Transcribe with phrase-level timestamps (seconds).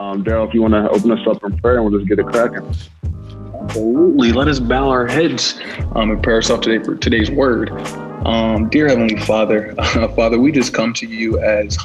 [0.00, 2.18] Um, Daryl, if you want to open us up in prayer and we'll just get
[2.18, 2.68] it cracking.
[3.54, 4.32] Absolutely.
[4.32, 5.60] Let us bow our heads
[5.94, 7.70] um, and pray ourselves today for today's word.
[8.26, 11.76] Um, dear Heavenly Father, uh, Father, we just come to you as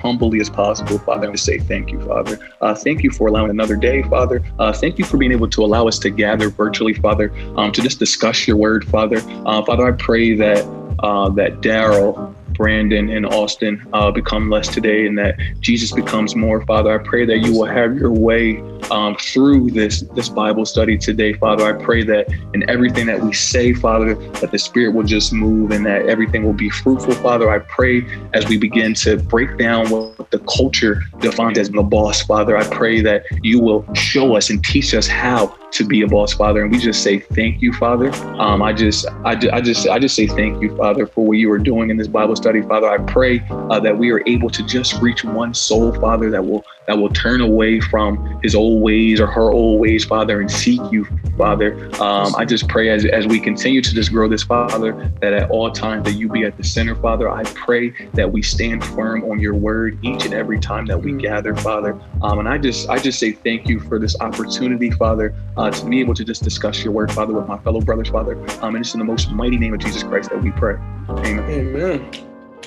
[0.00, 2.38] humbly as possible, Father, and say thank you, Father.
[2.60, 4.42] Uh, thank you for allowing another day, Father.
[4.58, 7.82] Uh, thank you for being able to allow us to gather virtually, Father, um, to
[7.82, 9.18] just discuss your word, Father.
[9.44, 10.64] Uh, Father, I pray that
[11.00, 16.64] uh, that Daryl Brandon and Austin uh, become less today and that Jesus becomes more.
[16.64, 20.96] Father, I pray that you will have your way um, through this, this Bible study
[20.96, 21.64] today, Father.
[21.64, 25.70] I pray that in everything that we say, Father, that the Spirit will just move
[25.70, 27.50] and that everything will be fruitful, Father.
[27.50, 32.22] I pray as we begin to break down what the culture defines as the boss,
[32.22, 32.56] Father.
[32.56, 36.32] I pray that you will show us and teach us how to be a boss
[36.32, 38.10] father and we just say thank you father.
[38.40, 41.50] Um, i just I, I just i just say thank you father for what you
[41.50, 42.88] are doing in this bible study father.
[42.88, 46.64] I pray uh, that we are able to just reach one soul father that will
[46.86, 50.80] that will turn away from his old ways or her old ways father and seek
[50.90, 51.06] you
[51.36, 55.32] father um, i just pray as, as we continue to just grow this father that
[55.32, 58.84] at all times that you be at the center father i pray that we stand
[58.84, 62.56] firm on your word each and every time that we gather father um, and i
[62.58, 66.24] just i just say thank you for this opportunity father uh, to be able to
[66.24, 68.38] just discuss your word, Father, with my fellow brothers, Father.
[68.62, 70.74] Um, and it's in the most mighty name of Jesus Christ that we pray.
[71.08, 71.40] Amen.
[71.50, 72.22] Amen.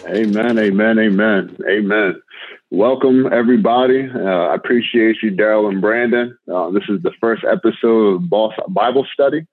[0.07, 0.59] Amen.
[0.59, 0.99] Amen.
[0.99, 1.57] Amen.
[1.67, 2.21] Amen.
[2.71, 4.07] Welcome, everybody.
[4.13, 6.37] Uh, I appreciate you, Daryl and Brandon.
[6.47, 9.47] Uh, this is the first episode of Boss Bible Study,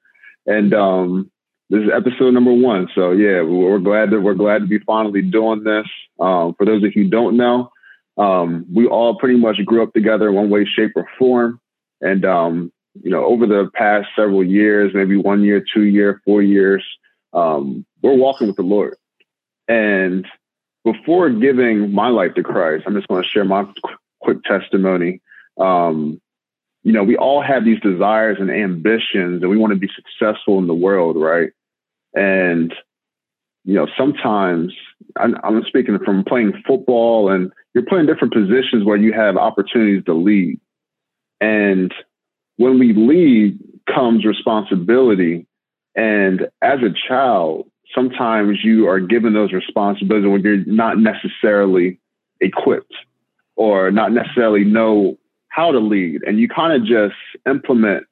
[0.45, 1.31] and um,
[1.71, 2.89] this is episode number one.
[2.95, 5.87] So yeah, we're glad that we're glad to be finally doing this.
[6.21, 7.71] Um, for those of you who don't know,
[8.19, 11.59] um, we all pretty much grew up together in one way, shape, or form,
[12.03, 12.71] and um,
[13.03, 16.85] you know, over the past several years, maybe one year, two year, four years,
[17.33, 18.95] um, we're walking with the Lord.
[19.69, 20.27] And
[20.87, 25.21] before giving my life to Christ, I'm just going to share my qu- quick testimony.
[25.59, 26.21] Um,
[26.85, 30.59] you know, we all have these desires and ambitions, and we want to be successful
[30.59, 31.51] in the world, right?
[32.15, 32.73] And
[33.65, 34.73] you know, sometimes
[35.19, 40.05] I'm, I'm speaking from playing football, and you're playing different positions where you have opportunities
[40.05, 40.61] to lead.
[41.41, 41.93] And
[42.57, 43.59] when we lead
[43.93, 45.47] comes responsibility.
[45.95, 51.99] And as a child, sometimes you are given those responsibilities when you're not necessarily
[52.41, 52.95] equipped
[53.57, 55.17] or not necessarily know
[55.49, 56.23] how to lead.
[56.27, 57.15] And you kind of just
[57.47, 58.05] implement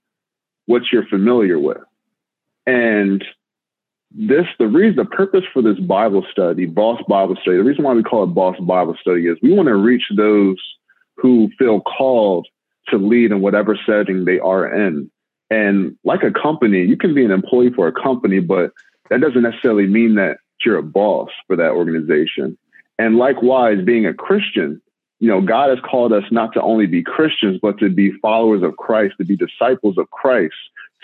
[0.66, 1.82] what you're familiar with.
[2.66, 3.22] And
[4.10, 7.92] this, the reason, the purpose for this Bible study, Boss Bible Study, the reason why
[7.92, 10.56] we call it Boss Bible Study is we want to reach those
[11.16, 12.46] who feel called
[12.88, 15.10] to lead in whatever setting they are in.
[15.50, 18.72] And like a company, you can be an employee for a company, but
[19.10, 22.56] that doesn't necessarily mean that you're a boss for that organization.
[22.98, 24.80] And likewise, being a Christian,
[25.20, 28.62] you know, God has called us not to only be Christians, but to be followers
[28.62, 30.54] of Christ, to be disciples of Christ,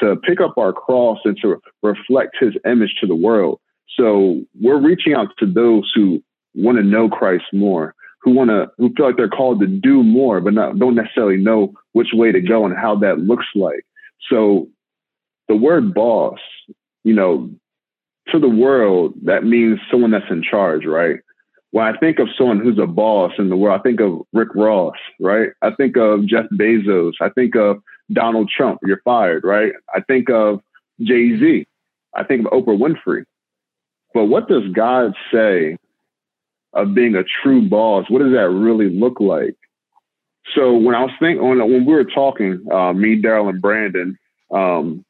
[0.00, 3.60] to pick up our cross and to reflect his image to the world.
[3.96, 6.22] So we're reaching out to those who
[6.54, 10.02] want to know Christ more, who want to who feel like they're called to do
[10.02, 13.84] more, but not don't necessarily know which way to go and how that looks like.
[14.28, 14.68] So
[15.48, 16.38] the word boss,
[17.04, 17.50] you know,
[18.32, 21.20] to the world, that means someone that's in charge, right?
[21.72, 24.54] When I think of someone who's a boss in the world, I think of Rick
[24.54, 25.50] Ross, right?
[25.62, 27.12] I think of Jeff Bezos.
[27.20, 27.82] I think of
[28.12, 29.72] Donald Trump, you're fired, right?
[29.94, 30.60] I think of
[31.00, 31.66] Jay Z.
[32.14, 33.24] I think of Oprah Winfrey.
[34.12, 35.76] But what does God say
[36.72, 39.56] of being a true boss, what does that really look like?
[40.54, 44.18] So when I was thinking, when, we were talking, uh, me, Daryl, and Brandon,
[44.50, 45.04] um,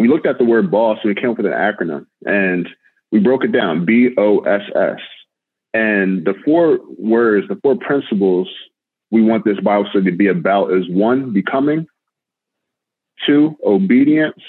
[0.00, 2.66] we looked at the word boss and we came up with an acronym and
[3.12, 4.98] we broke it down, B O S S.
[5.74, 8.48] And the four words, the four principles
[9.10, 11.86] we want this Bible study to be about is one, becoming,
[13.26, 14.40] two, obedience,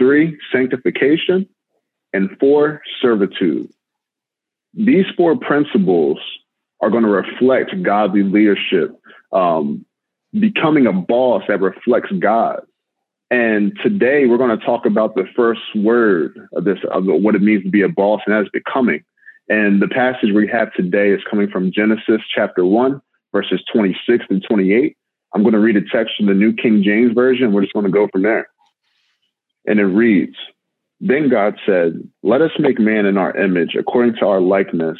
[0.00, 1.48] three, sanctification,
[2.12, 3.72] and four, servitude.
[4.74, 6.18] These four principles
[6.80, 9.00] are going to reflect godly leadership,
[9.32, 9.86] um,
[10.32, 12.62] becoming a boss that reflects God.
[13.30, 17.42] And today we're going to talk about the first word of this, of what it
[17.42, 19.04] means to be a boss, and that is becoming.
[19.48, 23.00] And the passage we have today is coming from Genesis chapter 1,
[23.32, 24.96] verses 26 and 28.
[25.32, 27.52] I'm going to read a text from the New King James Version.
[27.52, 28.48] We're just going to go from there.
[29.66, 30.34] And it reads,
[31.00, 34.98] then God said, Let us make man in our image, according to our likeness.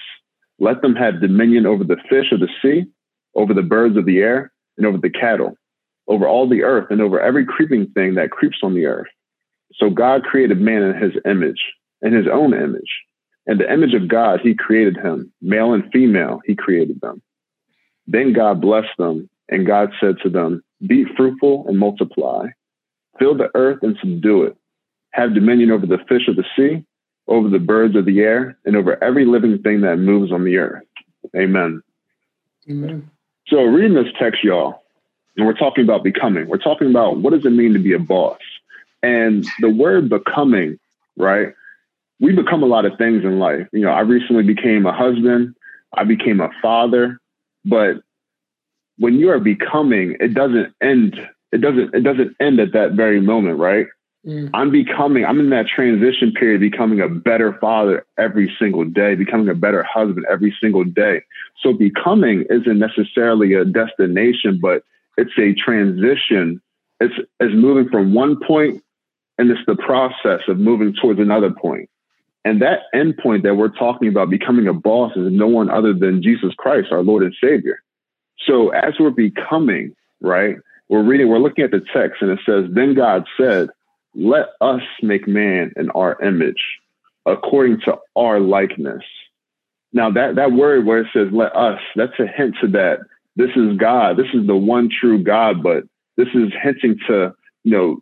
[0.61, 2.85] Let them have dominion over the fish of the sea,
[3.35, 5.57] over the birds of the air, and over the cattle,
[6.11, 9.07] over all the earth, and over every creeping thing that creeps on the earth.
[9.75, 11.63] So God created man in his image,
[12.03, 12.91] in his own image.
[13.47, 15.33] In the image of God, he created him.
[15.41, 17.23] Male and female, he created them.
[18.07, 22.47] Then God blessed them, and God said to them, Be fruitful and multiply.
[23.19, 24.57] Fill the earth and subdue it.
[25.13, 26.85] Have dominion over the fish of the sea,
[27.29, 30.57] over the birds of the air, and over every living thing that moves on the
[30.57, 30.83] earth.
[31.37, 31.83] Amen.
[32.69, 33.11] Amen.
[33.47, 34.83] So, reading this text, y'all,
[35.37, 37.99] and we're talking about becoming, we're talking about what does it mean to be a
[37.99, 38.41] boss?
[39.03, 40.79] And the word becoming,
[41.17, 41.55] right?
[42.21, 43.67] We become a lot of things in life.
[43.73, 45.55] You know, I recently became a husband,
[45.95, 47.19] I became a father,
[47.65, 48.03] but
[48.99, 51.17] when you are becoming, it doesn't end.
[51.53, 51.95] It doesn't.
[51.95, 53.87] It doesn't end at that very moment, right?
[54.27, 54.51] Mm.
[54.53, 55.25] I'm becoming.
[55.25, 59.83] I'm in that transition period, becoming a better father every single day, becoming a better
[59.83, 61.23] husband every single day.
[61.61, 64.85] So becoming isn't necessarily a destination, but
[65.21, 66.63] it's a transition.
[66.99, 68.83] It's it's moving from one point
[69.39, 71.89] and it's the process of moving towards another point.
[72.45, 75.93] And that end point that we're talking about, becoming a boss, is no one other
[75.93, 77.83] than Jesus Christ, our Lord and Savior.
[78.47, 80.57] So as we're becoming, right,
[80.89, 83.69] we're reading, we're looking at the text, and it says, Then God said,
[84.15, 86.63] Let us make man in our image,
[87.27, 89.03] according to our likeness.
[89.93, 93.01] Now that that word where it says let us, that's a hint to that
[93.41, 94.17] this is God.
[94.17, 95.85] This is the one true God, but
[96.17, 97.35] this is hinting to,
[97.65, 97.99] you know,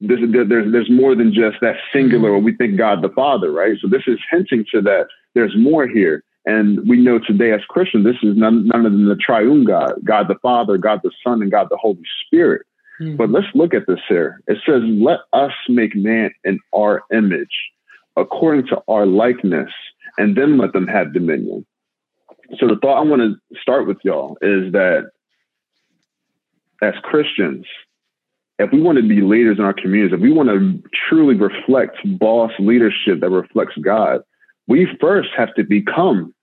[0.00, 3.76] this, there's there's more than just that singular when we think God the Father, right?
[3.80, 6.22] So this is hinting to that there's more here.
[6.46, 9.94] And we know today as Christians, this is none, none other than the triune God,
[10.04, 12.64] God the Father, God the Son, and God the Holy Spirit.
[13.00, 13.16] Mm-hmm.
[13.16, 14.40] But let's look at this here.
[14.46, 17.50] It says, Let us make man in our image,
[18.16, 19.70] according to our likeness,
[20.18, 21.66] and then let them have dominion.
[22.58, 25.10] So the thought I want to start with y'all is that
[26.82, 27.66] as Christians,
[28.58, 31.96] if we want to be leaders in our communities, if we want to truly reflect
[32.18, 34.20] boss leadership that reflects God,
[34.66, 36.34] we first have to become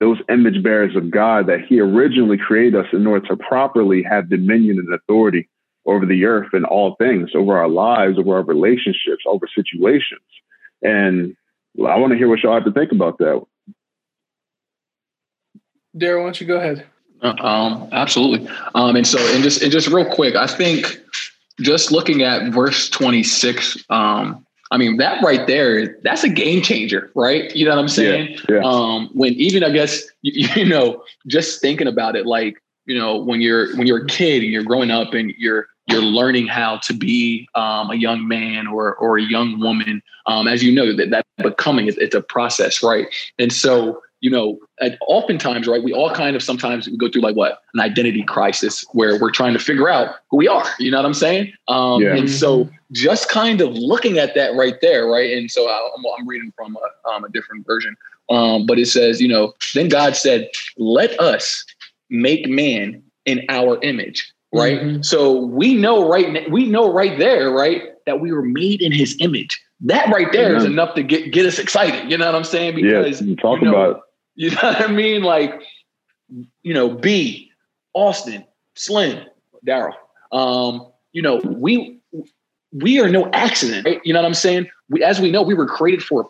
[0.00, 4.28] those image bearers of God that He originally created us in order to properly have
[4.28, 5.48] dominion and authority
[5.86, 10.20] over the earth and all things, over our lives, over our relationships, over situations.
[10.82, 11.36] And
[11.78, 13.42] I want to hear what y'all have to think about that.
[15.96, 16.86] Daryl, why don't you go ahead?
[17.22, 18.48] Uh, um, absolutely.
[18.74, 21.00] Um, and so, and just and just real quick, I think
[21.60, 27.10] just looking at verse 26, um, I mean, that right there, that's a game changer,
[27.14, 27.54] right?
[27.54, 28.38] You know what I'm saying?
[28.48, 28.62] Yeah, yeah.
[28.64, 33.16] Um, when even I guess you, you, know, just thinking about it, like you know,
[33.16, 36.78] when you're when you're a kid and you're growing up and you're you're learning how
[36.78, 40.94] to be um, a young man or or a young woman, um, as you know,
[40.94, 43.06] that that becoming is it's a process, right?
[43.38, 47.20] And so you know, at, oftentimes, right, we all kind of sometimes we go through
[47.20, 50.64] like what an identity crisis where we're trying to figure out who we are.
[50.78, 51.52] You know what I'm saying?
[51.68, 52.16] Um, yeah.
[52.16, 55.36] And so, just kind of looking at that right there, right.
[55.36, 57.98] And so I, am I'm reading from a, um, a different version,
[58.30, 60.48] um, but it says, you know, then God said,
[60.78, 61.62] "Let us
[62.08, 64.80] make man in our image." Right.
[64.80, 65.02] Mm-hmm.
[65.02, 69.18] So we know right we know right there, right, that we were made in His
[69.20, 72.10] image that right there is enough to get get us excited.
[72.10, 72.76] You know what I'm saying?
[72.76, 74.03] Because yeah, talk you know, about
[74.34, 75.22] you know what I mean?
[75.22, 75.62] Like,
[76.62, 77.50] you know, B,
[77.92, 78.44] Austin,
[78.74, 79.24] Slim,
[79.66, 79.94] Daryl.
[80.32, 82.00] Um, you know, we
[82.72, 84.00] we are no accident, right?
[84.04, 84.68] You know what I'm saying?
[84.88, 86.24] We, as we know, we were created for a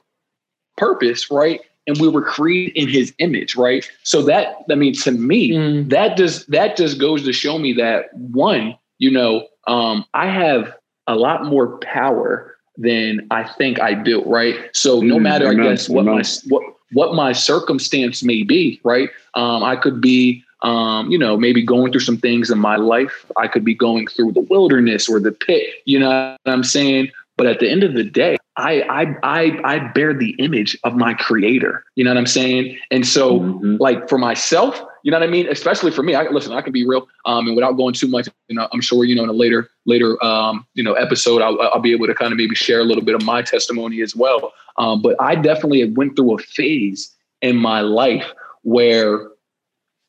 [0.77, 1.61] purpose, right?
[1.87, 3.89] And we were created in His image, right?
[4.03, 5.89] So that, I mean, to me, mm.
[5.91, 10.75] that just that just goes to show me that one, you know, um, I have
[11.07, 14.57] a lot more power than I think I do, right?
[14.73, 16.63] So no mm, matter, I guess, what my what
[16.95, 19.11] what my circumstance may be, right?
[19.35, 23.27] Um, I could be, um, you know, maybe going through some things in my life.
[23.37, 25.67] I could be going through the wilderness or the pit.
[25.85, 27.11] You know what I'm saying?
[27.37, 30.95] But at the end of the day, I I I I bear the image of
[30.95, 31.85] my creator.
[31.97, 32.79] You know what I'm saying?
[32.91, 33.77] And so, mm-hmm.
[33.81, 35.49] like for myself, you know what I mean?
[35.49, 37.09] Especially for me, I listen, I can be real.
[37.25, 39.69] Um, and without going too much, you know, I'm sure, you know, in a later,
[39.85, 42.85] later um, you know, episode, I'll, I'll be able to kind of maybe share a
[42.85, 44.53] little bit of my testimony as well.
[44.79, 47.13] Um, but I definitely went through a phase
[47.43, 49.29] in my life where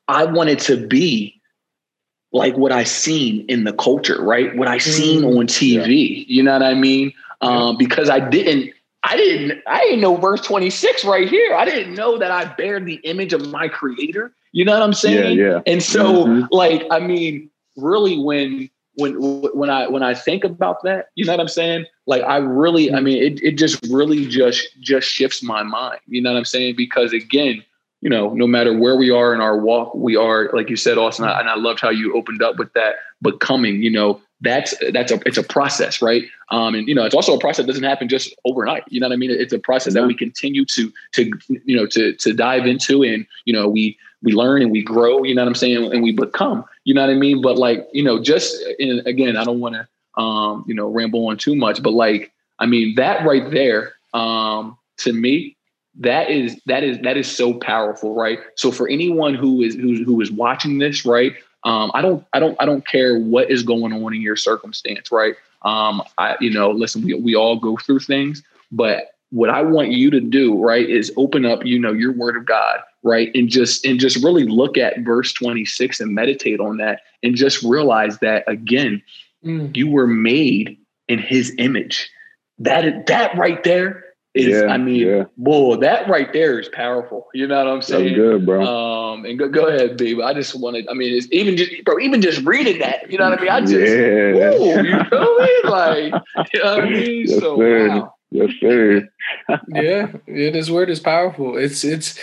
[0.07, 1.41] I wanted to be
[2.31, 4.55] like what I seen in the culture, right?
[4.55, 6.19] What I seen mm, on TV.
[6.19, 6.25] Yeah.
[6.27, 7.13] You know what I mean?
[7.41, 11.53] Um, because I didn't, I didn't, I didn't know verse 26 right here.
[11.53, 14.33] I didn't know that I bear the image of my creator.
[14.51, 15.37] You know what I'm saying?
[15.37, 15.61] Yeah, yeah.
[15.67, 16.45] And so, mm-hmm.
[16.49, 19.15] like, I mean, really, when when
[19.53, 21.85] when I when I think about that, you know what I'm saying?
[22.07, 25.99] Like, I really, I mean, it it just really just just shifts my mind.
[26.07, 26.75] You know what I'm saying?
[26.77, 27.63] Because again,
[28.01, 30.97] you know, no matter where we are in our walk, we are, like you said,
[30.97, 35.11] Austin, and I loved how you opened up with that becoming, you know, that's that's
[35.11, 36.23] a it's a process, right?
[36.51, 38.83] Um, and you know, it's also a process that doesn't happen just overnight.
[38.89, 39.31] You know what I mean?
[39.31, 43.25] It's a process that we continue to to you know to to dive into, and
[43.45, 45.23] you know, we we learn and we grow.
[45.23, 45.91] You know what I'm saying?
[45.91, 46.65] And we become.
[46.83, 47.41] You know what I mean?
[47.41, 51.27] But like you know, just in, again, I don't want to um, you know ramble
[51.27, 55.57] on too much, but like I mean, that right there, um, to me,
[55.99, 58.39] that is that is that is so powerful, right?
[58.55, 61.33] So for anyone who is who who is watching this, right?
[61.65, 65.11] Um, I don't, I don't, I don't care what is going on in your circumstance,
[65.11, 65.35] right?
[65.63, 69.89] Um, I, you know, listen, we, we all go through things, but what I want
[69.89, 73.31] you to do, right, is open up, you know, your word of God, right?
[73.33, 77.63] And just, and just really look at verse 26 and meditate on that and just
[77.63, 79.01] realize that again,
[79.43, 79.75] mm.
[79.75, 82.11] you were made in his image.
[82.59, 84.04] That, that right there
[84.35, 85.23] is yeah, I mean, yeah.
[85.37, 87.27] boy, that right there is powerful.
[87.33, 88.07] You know what I'm saying?
[88.07, 88.65] That's good, bro.
[88.65, 90.21] Um, and go, go ahead, baby.
[90.21, 90.87] I just wanted.
[90.89, 93.09] I mean, it's even just bro, even just reading that.
[93.09, 93.51] You know what I mean?
[93.51, 94.53] I just, yeah.
[94.53, 96.13] Ooh, you know me, like,
[96.53, 97.25] you know what I mean?
[97.27, 97.87] Yes, so sir.
[97.87, 98.13] wow.
[98.31, 99.07] Yes, sir.
[99.69, 101.55] yeah, yeah, this word is powerful.
[101.57, 102.19] It's it's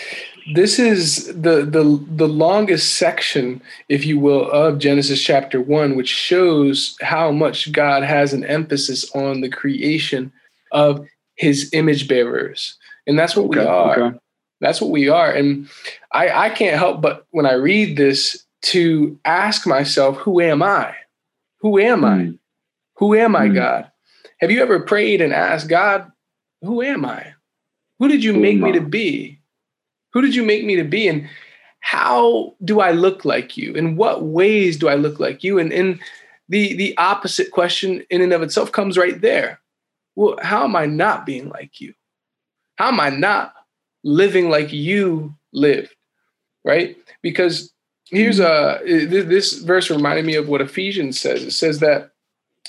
[0.52, 6.10] this is the the the longest section, if you will, of Genesis chapter one, which
[6.10, 10.30] shows how much God has an emphasis on the creation
[10.72, 12.76] of his image bearers.
[13.06, 14.00] And that's what okay, we are.
[14.00, 14.18] Okay.
[14.60, 15.32] That's what we are.
[15.32, 15.68] And
[16.12, 20.94] I, I can't help but when I read this to ask myself, who am I?
[21.60, 22.18] Who am I?
[22.18, 22.30] Hmm.
[22.96, 23.54] Who am I, mm.
[23.54, 23.90] God?
[24.40, 26.10] Have you ever prayed and asked God,
[26.60, 27.34] who am I?
[27.98, 29.40] Who did you who make me to be?
[30.12, 31.08] Who did you make me to be?
[31.08, 31.28] And
[31.80, 33.74] how do I look like you?
[33.74, 35.58] In what ways do I look like you?
[35.58, 35.98] And, in
[36.48, 39.61] the, the opposite question in and of itself comes right there
[40.14, 41.94] well, how am I not being like you?
[42.76, 43.54] How am I not
[44.04, 45.94] living like you lived?
[46.64, 46.96] Right?
[47.22, 47.72] Because
[48.10, 49.16] here's mm-hmm.
[49.16, 51.42] a this verse reminded me of what Ephesians says.
[51.42, 52.12] It says that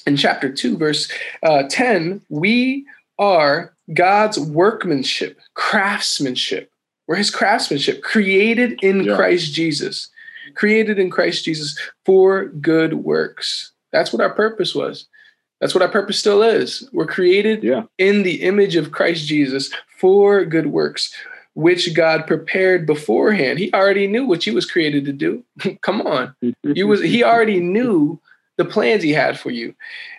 [0.06, 1.12] in chapter 2, verse
[1.44, 2.86] uh, 10, we
[3.20, 6.72] are God's workmanship, craftsmanship.
[7.08, 9.16] We're his craftsmanship, created in yeah.
[9.16, 10.10] Christ Jesus,
[10.56, 13.72] created in Christ Jesus for good works.
[13.92, 15.08] That's what our purpose was.
[15.64, 16.90] That's what our purpose still is.
[16.92, 17.84] We're created yeah.
[17.98, 21.16] in the image of Christ Jesus for good works,
[21.54, 23.60] which God prepared beforehand.
[23.60, 25.42] He already knew what you was created to do.
[25.82, 26.36] Come on.
[26.64, 28.20] You was he already knew
[28.58, 29.74] the plans he had for you.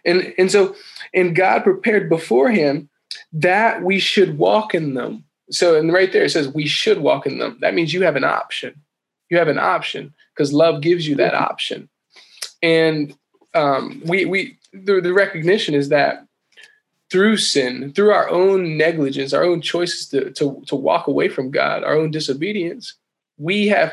[0.06, 0.74] And and so
[1.12, 2.88] and God prepared beforehand
[3.34, 5.24] that we should walk in them.
[5.50, 7.58] So and right there it says we should walk in them.
[7.60, 8.80] That means you have an option.
[9.28, 11.90] You have an option because love gives you that option.
[12.62, 13.14] And
[13.52, 16.26] um, we we the, the recognition is that
[17.10, 21.50] through sin, through our own negligence, our own choices to, to, to walk away from
[21.50, 22.94] God, our own disobedience,
[23.38, 23.92] we have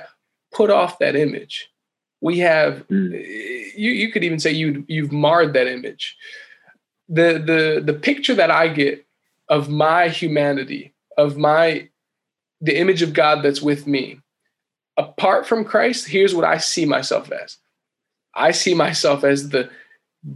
[0.52, 1.70] put off that image.
[2.22, 3.12] We have, mm.
[3.76, 6.18] you, you could even say you you've marred that image.
[7.10, 9.06] The, the, the picture that I get
[9.50, 11.90] of my humanity, of my,
[12.62, 14.20] the image of God that's with me,
[14.98, 17.58] apart from Christ, here's what I see myself as.
[18.34, 19.70] I see myself as the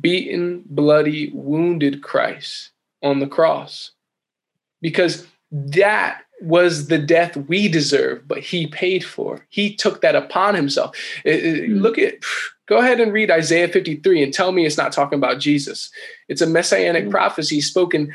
[0.01, 2.72] beaten, bloody, wounded Christ
[3.04, 3.92] on the cross.
[4.82, 9.46] Because that was the death we deserve, but he paid for.
[9.50, 10.96] He took that upon himself.
[11.25, 11.82] Mm.
[11.82, 12.15] Look at,
[12.68, 15.89] go ahead and read Isaiah 53 and tell me it's not talking about Jesus.
[16.27, 17.12] It's a messianic mm.
[17.12, 18.13] prophecy spoken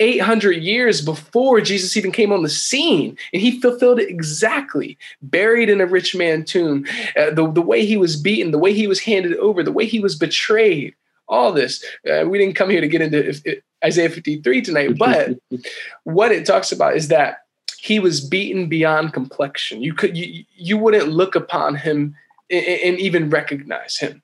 [0.00, 3.16] 800 years before Jesus even came on the scene.
[3.32, 4.98] And he fulfilled it exactly.
[5.22, 8.72] Buried in a rich man tomb, uh, the, the way he was beaten, the way
[8.72, 10.94] he was handed over, the way he was betrayed,
[11.28, 11.84] all this.
[12.10, 15.38] Uh, we didn't come here to get into Isaiah 53 tonight, but
[16.04, 17.44] what it talks about is that
[17.78, 19.82] he was beaten beyond complexion.
[19.82, 22.14] You could you, you wouldn't look upon him
[22.50, 24.22] and, and even recognize him.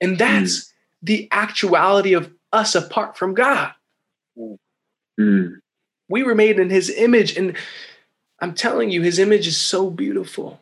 [0.00, 0.72] And that's mm.
[1.02, 3.72] the actuality of us apart from God.
[4.38, 4.58] Mm.
[6.08, 7.36] We were made in his image.
[7.36, 7.56] And
[8.40, 10.60] I'm telling you, his image is so beautiful.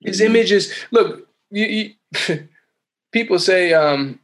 [0.00, 0.26] His mm.
[0.26, 1.94] image is, look, you,
[2.28, 2.48] you,
[3.12, 4.18] people say, um,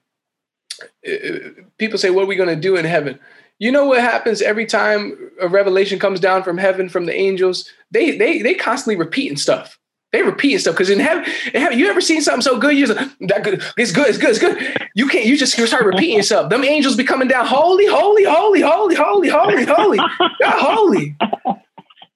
[1.78, 3.18] people say, What are we going to do in heaven?
[3.58, 7.70] You know what happens every time a revelation comes down from heaven from the angels?
[7.90, 9.78] They they they constantly repeating stuff.
[10.12, 12.76] They repeating stuff because in heaven, in heaven, you ever seen something so good?
[12.76, 13.62] You're like, that good.
[13.78, 14.08] It's good.
[14.08, 14.30] It's good.
[14.30, 14.76] It's good.
[14.94, 15.24] You can't.
[15.24, 16.50] You just start repeating yourself.
[16.50, 17.46] Them angels be coming down.
[17.46, 21.16] Holy, holy, holy, holy, holy, holy, holy, God, holy.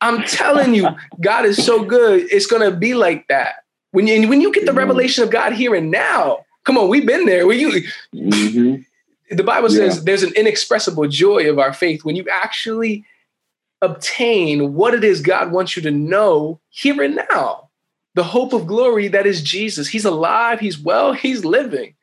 [0.02, 0.88] I'm telling you,
[1.22, 2.28] God is so good.
[2.30, 5.74] It's gonna be like that when you when you get the revelation of God here
[5.74, 6.44] and now.
[6.64, 7.46] Come on, we've been there.
[7.46, 7.82] Where you?
[8.14, 8.82] Mm-hmm.
[9.34, 10.02] The Bible says yeah.
[10.04, 13.04] there's an inexpressible joy of our faith when you actually
[13.80, 17.65] obtain what it is God wants you to know here and now
[18.16, 19.86] the hope of glory that is Jesus.
[19.86, 21.94] He's alive, he's well, he's living.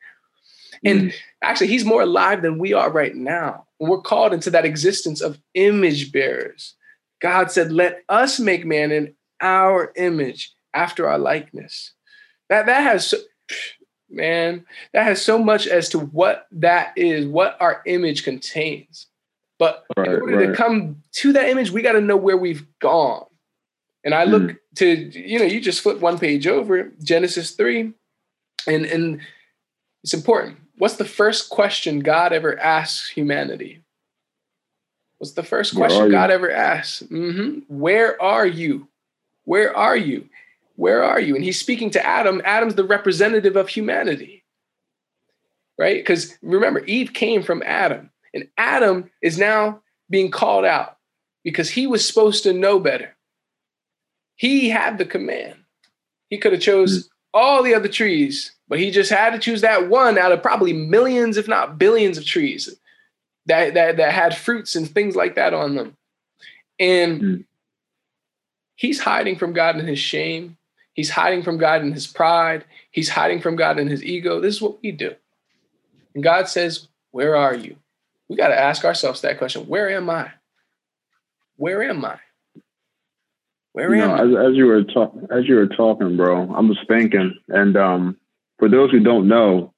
[0.84, 1.14] And mm.
[1.42, 3.66] actually, he's more alive than we are right now.
[3.80, 6.74] We're called into that existence of image bearers.
[7.20, 11.92] God said, Let us make man in our image after our likeness.
[12.48, 13.16] That, that has, so,
[14.08, 19.06] man, that has so much as to what that is, what our image contains.
[19.58, 20.46] But right, in order right.
[20.48, 23.24] to come to that image, we got to know where we've gone.
[24.04, 24.56] And I look mm.
[24.76, 27.92] To, you know, you just flip one page over, Genesis 3,
[28.66, 29.20] and, and
[30.02, 30.58] it's important.
[30.78, 33.82] What's the first question God ever asks humanity?
[35.18, 37.02] What's the first question God ever asks?
[37.02, 37.60] Mm-hmm.
[37.68, 38.88] Where are you?
[39.44, 40.28] Where are you?
[40.76, 41.36] Where are you?
[41.36, 42.42] And he's speaking to Adam.
[42.44, 44.44] Adam's the representative of humanity,
[45.78, 45.96] right?
[45.96, 50.98] Because remember, Eve came from Adam, and Adam is now being called out
[51.44, 53.13] because he was supposed to know better.
[54.36, 55.56] He had the command.
[56.28, 57.08] He could have chose mm-hmm.
[57.34, 60.72] all the other trees, but he just had to choose that one out of probably
[60.72, 62.74] millions, if not billions, of trees
[63.46, 65.96] that that that had fruits and things like that on them.
[66.78, 67.42] And mm-hmm.
[68.74, 70.56] he's hiding from God in his shame.
[70.94, 72.64] He's hiding from God in his pride.
[72.90, 74.40] He's hiding from God in his ego.
[74.40, 75.14] This is what we do.
[76.14, 77.76] And God says, Where are you?
[78.28, 80.30] We got to ask ourselves that question Where am I?
[81.56, 82.18] Where am I?
[83.74, 84.46] Where you am know, I?
[84.46, 88.16] As, as you were talking, as you were talking, bro, I was thinking, and um,
[88.58, 89.74] for those who don't know,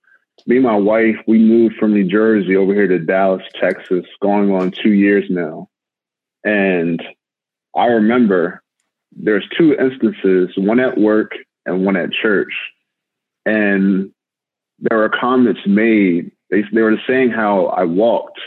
[0.46, 4.52] me and my wife, we moved from New Jersey over here to Dallas, Texas, going
[4.52, 5.70] on two years now.
[6.44, 7.02] And
[7.74, 8.62] I remember
[9.12, 11.32] there's two instances, one at work
[11.64, 12.52] and one at church.
[13.46, 14.12] And
[14.78, 16.32] there were comments made.
[16.50, 18.38] They, they were saying how I walked.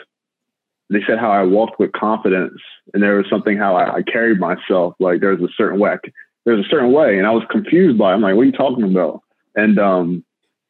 [0.89, 2.60] They said how I walked with confidence.
[2.93, 4.96] And there was something how I, I carried myself.
[5.00, 5.98] Like there's a certain way.
[6.46, 7.17] There's a certain way.
[7.17, 8.15] And I was confused by it.
[8.15, 9.22] I'm like, what are you talking about?
[9.55, 10.25] And um,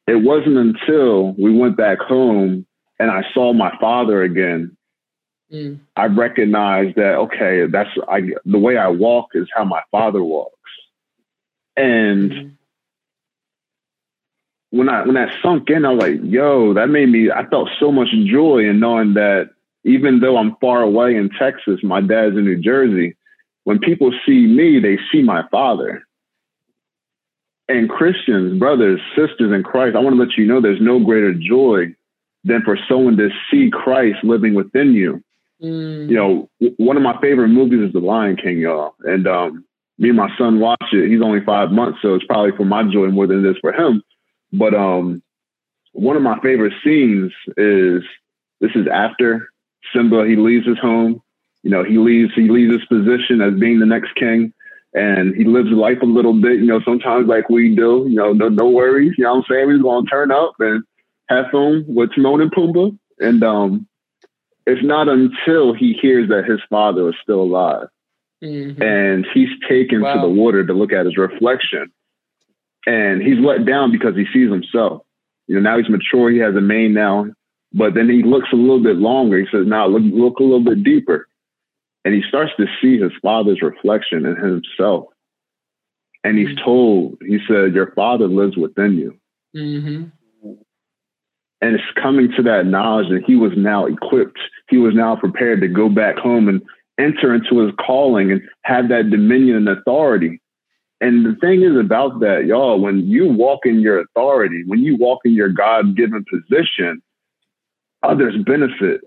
[0.08, 2.66] it wasn't until we went back home
[3.00, 4.76] and I saw my father again
[5.52, 5.80] Mm.
[5.96, 10.54] I recognize that okay, that's I the way I walk is how my father walks,
[11.76, 12.52] and mm.
[14.70, 17.32] when I when that sunk in, I was like, yo, that made me.
[17.32, 19.50] I felt so much joy in knowing that
[19.84, 23.16] even though I'm far away in Texas, my dad's in New Jersey.
[23.64, 26.04] When people see me, they see my father.
[27.68, 31.34] And Christians, brothers, sisters in Christ, I want to let you know there's no greater
[31.34, 31.94] joy
[32.44, 35.24] than for someone to see Christ living within you.
[35.62, 36.10] Mm.
[36.10, 38.96] You know, one of my favorite movies is The Lion King, y'all.
[39.04, 39.66] And um,
[39.98, 41.10] me and my son watch it.
[41.10, 43.74] He's only five months, so it's probably for my joy more than it is for
[43.74, 44.02] him.
[44.52, 45.22] But um,
[45.92, 48.02] one of my favorite scenes is
[48.62, 49.50] this is after
[49.94, 51.22] Simba he leaves his home.
[51.64, 54.54] You know, he leaves he leaves his position as being the next king,
[54.94, 56.60] and he lives life a little bit.
[56.60, 58.06] You know, sometimes like we do.
[58.08, 59.14] You know, no no worries.
[59.18, 59.72] You know what I'm saying?
[59.72, 60.84] He's gonna turn up and
[61.28, 63.88] have fun with Timon and Pumbaa, and um,
[64.66, 67.88] it's not until he hears that his father is still alive
[68.44, 68.82] mm-hmm.
[68.82, 70.16] and he's taken wow.
[70.16, 71.92] to the water to look at his reflection
[72.86, 75.02] and he's let down because he sees himself
[75.48, 77.26] you know now he's mature he has a mane now
[77.74, 79.38] but then he looks a little bit longer.
[79.40, 81.28] He says now look, look a little bit deeper.
[82.06, 85.08] And he starts to see his father's reflection in himself.
[86.24, 86.66] And he's mm-hmm.
[86.66, 89.18] told he said your father lives within you.
[89.56, 90.04] Mm-hmm.
[91.62, 94.40] And it's coming to that knowledge that he was now equipped.
[94.70, 96.62] He was now prepared to go back home and
[96.98, 100.42] enter into his calling and have that dominion and authority.
[101.02, 104.98] And the thing is about that y'all when you walk in your authority when you
[104.98, 107.02] walk in your god-given position
[108.04, 109.02] others benefit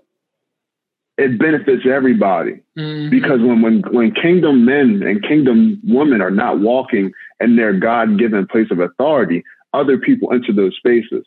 [1.17, 3.09] it benefits everybody mm-hmm.
[3.09, 8.47] because when, when when kingdom men and kingdom women are not walking in their god-given
[8.47, 11.25] place of authority other people enter those spaces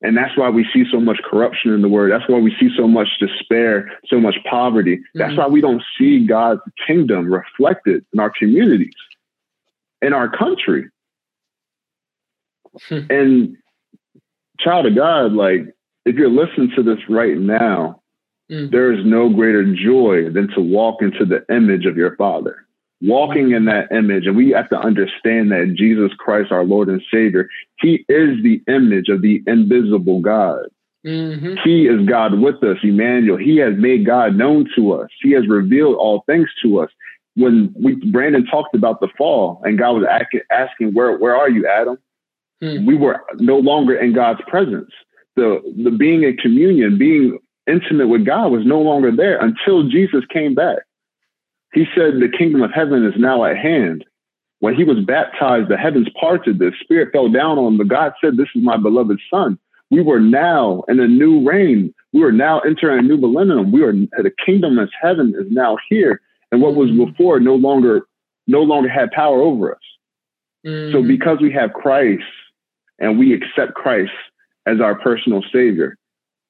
[0.00, 2.12] and that's why we see so much corruption in the word.
[2.12, 4.96] That's why we see so much despair, so much poverty.
[4.98, 5.18] Mm-hmm.
[5.18, 8.94] That's why we don't see God's kingdom reflected in our communities,
[10.00, 10.88] in our country.
[12.88, 13.00] Hmm.
[13.10, 13.56] And
[14.60, 15.74] child of God, like
[16.08, 18.00] if you're listening to this right now,
[18.50, 18.70] mm.
[18.70, 22.68] there is no greater joy than to walk into the image of your father
[23.00, 24.26] walking in that image.
[24.26, 28.62] And we have to understand that Jesus Christ, our Lord and Savior, He is the
[28.68, 30.66] image of the invisible God.
[31.06, 31.54] Mm-hmm.
[31.64, 33.38] He is God with us, Emmanuel.
[33.38, 35.08] He has made God known to us.
[35.22, 36.90] He has revealed all things to us.
[37.36, 40.06] When we Brandon talked about the fall, and God was
[40.50, 41.98] asking, "Where, where are you, Adam?"
[42.62, 42.84] Mm.
[42.84, 44.90] We were no longer in God's presence.
[45.38, 50.24] The the being in communion, being intimate with God, was no longer there until Jesus
[50.32, 50.78] came back.
[51.72, 54.04] He said, The kingdom of heaven is now at hand.
[54.58, 57.78] When he was baptized, the heavens parted, the spirit fell down on him.
[57.78, 59.58] But God said, This is my beloved son,
[59.92, 61.94] We were now in a new reign.
[62.12, 63.70] We are now entering a new millennium.
[63.70, 66.20] We are the kingdom of heaven is now here.
[66.50, 68.08] And what was before no longer
[68.48, 69.80] no longer had power over us.
[70.66, 70.92] Mm-hmm.
[70.92, 72.24] So because we have Christ
[72.98, 74.10] and we accept Christ
[74.68, 75.96] as our personal savior,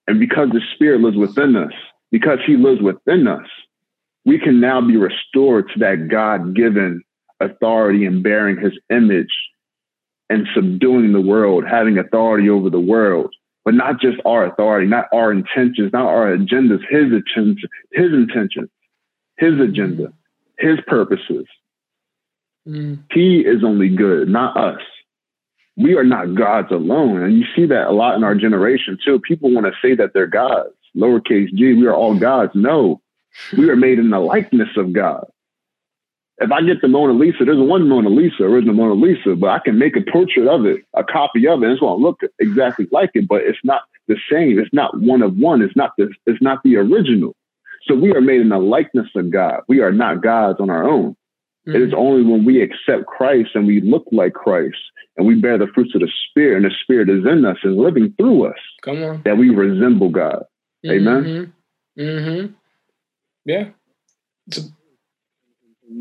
[0.06, 1.72] and because the Spirit lives within us,
[2.10, 3.46] because He lives within us,
[4.24, 7.02] we can now be restored to that God given
[7.40, 9.32] authority and bearing His image
[10.28, 13.32] and subduing the world, having authority over the world,
[13.64, 17.58] but not just our authority, not our intentions, not our agendas, His intentions,
[17.92, 18.70] His intentions,
[19.36, 20.12] His agenda,
[20.58, 21.46] His purposes.
[22.66, 23.04] Mm.
[23.12, 24.82] He is only good, not us
[25.78, 27.22] we are not gods alone.
[27.22, 29.20] And you see that a lot in our generation too.
[29.20, 32.52] People want to say that they're gods, lowercase g, we are all gods.
[32.54, 33.00] No,
[33.56, 35.26] we are made in the likeness of God.
[36.40, 39.58] If I get the Mona Lisa, there's one Mona Lisa, original Mona Lisa, but I
[39.58, 42.20] can make a portrait of it, a copy of it, and it's going to look
[42.38, 44.58] exactly like it, but it's not the same.
[44.58, 45.62] It's not one of one.
[45.62, 47.34] It's not the, it's not the original.
[47.86, 49.62] So we are made in the likeness of God.
[49.66, 51.16] We are not gods on our own.
[51.66, 51.74] Mm-hmm.
[51.74, 51.98] It is mm.
[51.98, 54.76] only when we accept Christ and we look like Christ
[55.18, 57.76] and we bear the fruits of the Spirit, and the Spirit is in us and
[57.76, 58.58] living through us.
[58.82, 59.22] Come on.
[59.24, 60.44] That we resemble God.
[60.86, 61.08] Mm-hmm.
[61.08, 61.52] Amen.
[61.98, 62.52] Mm-hmm.
[63.44, 63.68] Yeah.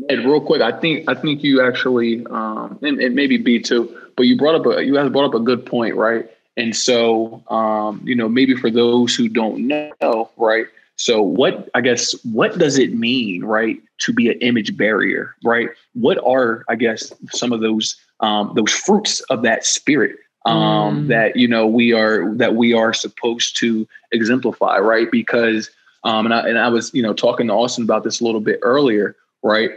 [0.08, 3.94] And real quick, I think I think you actually, um, and, and maybe B too,
[4.16, 6.30] but you brought up a you guys brought up a good point, right?
[6.56, 10.66] And so, um, you know, maybe for those who don't know, right?
[10.96, 15.68] So, what I guess what does it mean, right, to be an image barrier, right?
[15.94, 21.08] What are I guess some of those um, those fruits of that spirit um, mm.
[21.08, 25.10] that you know we are that we are supposed to exemplify, right?
[25.10, 25.70] Because
[26.04, 28.40] um, and I and I was you know talking to Austin about this a little
[28.40, 29.70] bit earlier, right?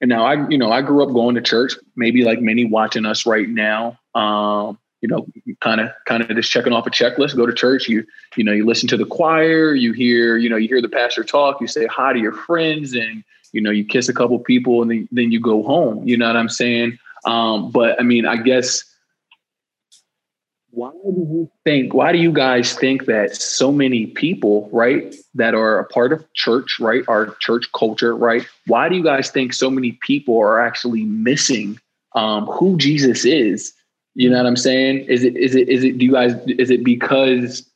[0.00, 3.06] And now I you know I grew up going to church, maybe like many watching
[3.06, 3.98] us right now.
[4.14, 5.26] Um, you know,
[5.60, 7.36] kind of kind of just checking off a checklist.
[7.36, 7.88] Go to church.
[7.88, 9.74] You you know you listen to the choir.
[9.74, 11.60] You hear you know you hear the pastor talk.
[11.60, 14.90] You say hi to your friends, and you know you kiss a couple people, and
[14.90, 16.06] then then you go home.
[16.06, 16.98] You know what I'm saying?
[17.24, 18.84] Um, but I mean, I guess
[20.74, 25.54] why do you think why do you guys think that so many people right that
[25.54, 29.52] are a part of church right our church culture right why do you guys think
[29.52, 31.78] so many people are actually missing
[32.16, 33.72] um, who jesus is?
[34.14, 35.04] You know what i'm saying?
[35.06, 37.68] Is it is it is it do you guys is it because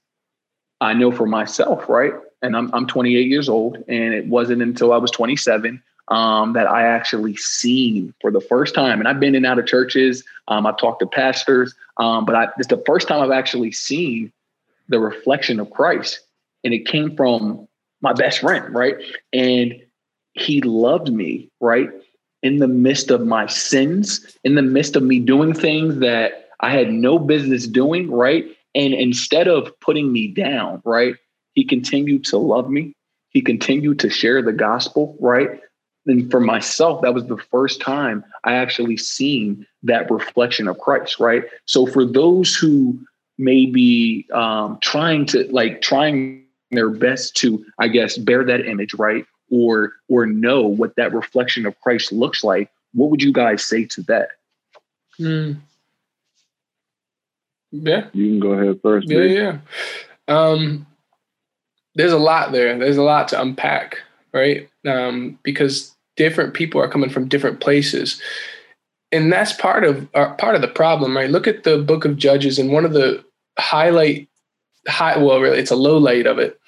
[0.81, 4.93] i know for myself right and i'm, I'm 28 years old and it wasn't until
[4.93, 8.99] i was 27 um, that I actually seen for the first time.
[8.99, 10.25] And I've been in and out of churches.
[10.49, 14.33] Um, I've talked to pastors, um, but I, it's the first time I've actually seen
[14.89, 16.21] the reflection of Christ.
[16.65, 17.69] And it came from
[18.01, 18.97] my best friend, right?
[19.33, 19.75] And
[20.33, 21.91] he loved me, right?
[22.43, 26.71] In the midst of my sins, in the midst of me doing things that I
[26.71, 28.47] had no business doing, right?
[28.75, 31.17] And instead of putting me down, right?
[31.55, 32.95] He continued to love me.
[33.31, 35.61] He continued to share the gospel, right?
[36.09, 41.21] And for myself, that was the first time I actually seen that reflection of Christ,
[41.21, 41.45] right?
[41.67, 42.99] So for those who
[43.39, 48.95] may be um, trying to like trying their best to, I guess, bear that image,
[48.95, 49.25] right?
[49.51, 53.85] Or or know what that reflection of Christ looks like, what would you guys say
[53.87, 54.31] to that?
[55.19, 55.59] Mm.
[57.71, 58.09] Yeah.
[58.13, 59.09] You can go ahead first.
[59.09, 59.59] Yeah, yeah.
[60.27, 60.87] Um,
[61.95, 62.79] there's a lot there.
[62.79, 63.99] There's a lot to unpack,
[64.33, 64.69] right?
[64.87, 68.21] Um, because different people are coming from different places.
[69.11, 71.31] And that's part of uh, part of the problem right?
[71.31, 73.25] Look at the book of judges and one of the
[73.59, 74.29] highlight
[74.87, 76.59] high well really it's a low light of it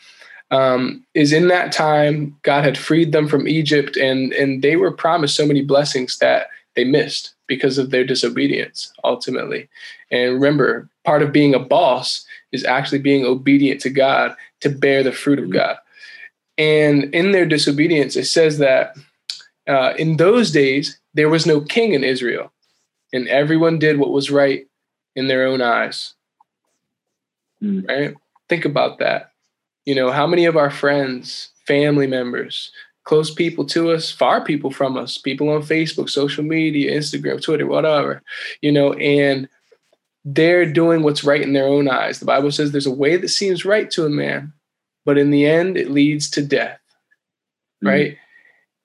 [0.51, 4.91] um, is in that time god had freed them from egypt and and they were
[4.91, 9.69] promised so many blessings that they missed because of their disobedience ultimately.
[10.11, 15.03] And remember part of being a boss is actually being obedient to god to bear
[15.03, 15.55] the fruit of mm-hmm.
[15.55, 15.77] god.
[16.59, 18.97] And in their disobedience it says that
[19.71, 22.53] uh, in those days, there was no king in Israel,
[23.13, 24.67] and everyone did what was right
[25.15, 26.15] in their own eyes.
[27.63, 27.89] Mm.
[27.89, 28.15] Right?
[28.49, 29.33] Think about that.
[29.87, 32.73] You know, how many of our friends, family members,
[33.05, 37.67] close people to us, far people from us, people on Facebook, social media, Instagram, Twitter,
[37.67, 38.23] whatever,
[38.61, 39.49] you know, and
[40.25, 42.19] they're doing what's right in their own eyes.
[42.19, 44.53] The Bible says there's a way that seems right to a man,
[45.05, 46.81] but in the end, it leads to death.
[47.85, 47.89] Mm.
[47.89, 48.19] Right?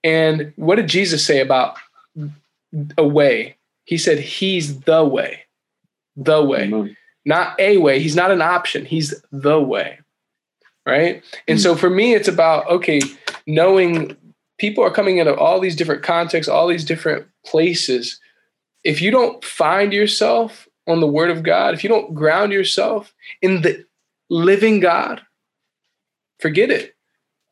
[0.06, 1.78] And what did Jesus say about
[2.96, 3.58] a way?
[3.86, 5.46] He said, He's the way,
[6.16, 6.94] the way, mm-hmm.
[7.26, 8.00] not a way.
[8.00, 10.00] He's not an option, He's the way.
[10.86, 11.24] Right.
[11.48, 11.64] And mm-hmm.
[11.64, 13.02] so for me, it's about, okay,
[13.48, 14.16] knowing
[14.60, 18.20] people are coming into all these different contexts, all these different places.
[18.84, 23.12] If you don't find yourself on the word of God, if you don't ground yourself
[23.42, 23.84] in the
[24.30, 25.24] living God,
[26.40, 26.95] forget it.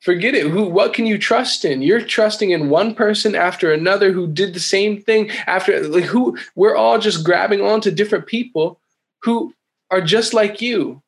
[0.03, 0.47] Forget it.
[0.47, 1.81] Who what can you trust in?
[1.81, 6.37] You're trusting in one person after another who did the same thing after like who
[6.55, 8.81] we're all just grabbing onto different people
[9.21, 9.53] who
[9.91, 11.01] are just like you.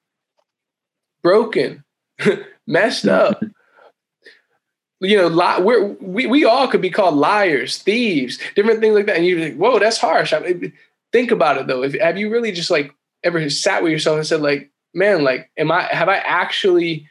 [1.22, 1.84] Broken,
[2.68, 3.44] messed up.
[5.02, 9.08] you know, li- we're, we we all could be called liars, thieves, different things like
[9.08, 9.18] that.
[9.18, 10.32] And you're like, whoa, that's harsh.
[10.32, 10.72] I mean,
[11.12, 11.84] think about it though.
[11.84, 15.52] If have you really just like ever sat with yourself and said, like, man, like,
[15.58, 17.10] am I have I actually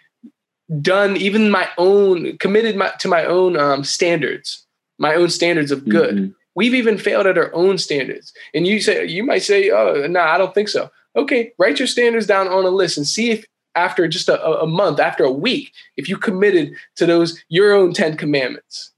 [0.81, 4.65] done even my own committed my, to my own um, standards,
[4.99, 6.17] my own standards of good.
[6.17, 6.33] Mm-hmm.
[6.55, 8.33] We've even failed at our own standards.
[8.55, 11.79] And you say you might say, "Oh, no, nah, I don't think so." Okay, write
[11.79, 15.25] your standards down on a list and see if after just a, a month, after
[15.25, 18.93] a week, if you committed to those your own Ten Commandments.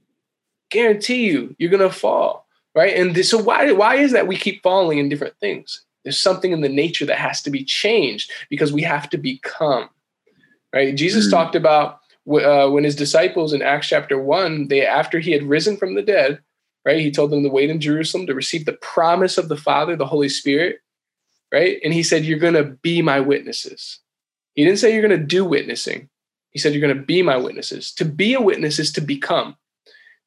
[0.71, 2.95] Guarantee you, you're gonna fall, right?
[2.97, 5.83] And this, so why why is that we keep falling in different things?
[6.05, 9.89] There's something in the nature that has to be changed because we have to become
[10.72, 10.94] right?
[10.94, 15.33] Jesus mm talked about uh, when his disciples in Acts chapter one, they after he
[15.33, 16.40] had risen from the dead,
[16.85, 17.00] right?
[17.00, 20.07] He told them to wait in Jerusalem to receive the promise of the Father, the
[20.07, 20.81] Holy Spirit,
[21.52, 21.79] right?
[21.85, 24.00] And he said, "You're going to be my witnesses."
[24.55, 26.09] He didn't say you're going to do witnessing.
[26.57, 27.92] He said, You're going to be my witnesses.
[27.92, 29.57] To be a witness is to become.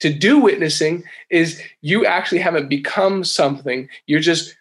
[0.02, 3.90] To do witnessing is you actually haven't become something.
[4.06, 4.56] You're just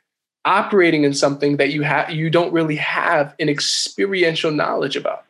[0.46, 5.26] operating in something that you have you don't really have an experiential knowledge about.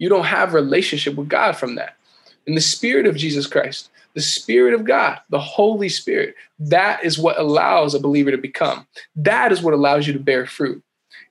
[0.00, 1.96] You don't have relationship with God from that.
[2.46, 7.18] And the spirit of Jesus Christ, the spirit of God, the Holy Spirit, that is
[7.18, 8.86] what allows a believer to become.
[9.14, 10.82] That is what allows you to bear fruit.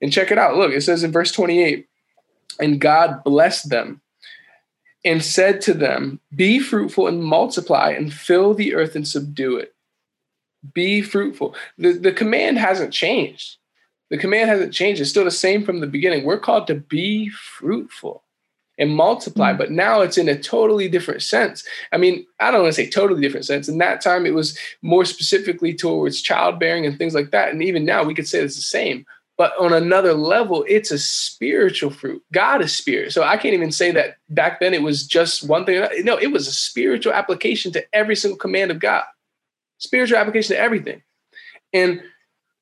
[0.02, 0.56] And check it out.
[0.56, 1.88] Look, it says in verse 28,
[2.60, 4.02] and God blessed them
[5.04, 9.74] and said to them, Be fruitful and multiply and fill the earth and subdue it.
[10.74, 11.56] Be fruitful.
[11.80, 13.58] The, the command hasn't changed.
[14.12, 15.02] The command hasn't changed.
[15.02, 16.24] It's still the same from the beginning.
[16.24, 18.24] We're called to be fruitful
[18.80, 19.54] and multiply.
[19.54, 19.58] Mm.
[19.58, 21.64] But now it's in a totally different sense.
[21.92, 23.68] I mean, I don't want to say totally different sense.
[23.68, 27.50] In that time, it was more specifically towards childbearing and things like that.
[27.50, 29.06] And even now, we could say it's the same.
[29.38, 32.22] But on another level, it's a spiritual fruit.
[32.34, 33.14] God is spirit.
[33.14, 35.86] So I can't even say that back then it was just one thing.
[36.04, 39.04] No, it was a spiritual application to every single command of God,
[39.78, 41.02] spiritual application to everything.
[41.72, 42.02] And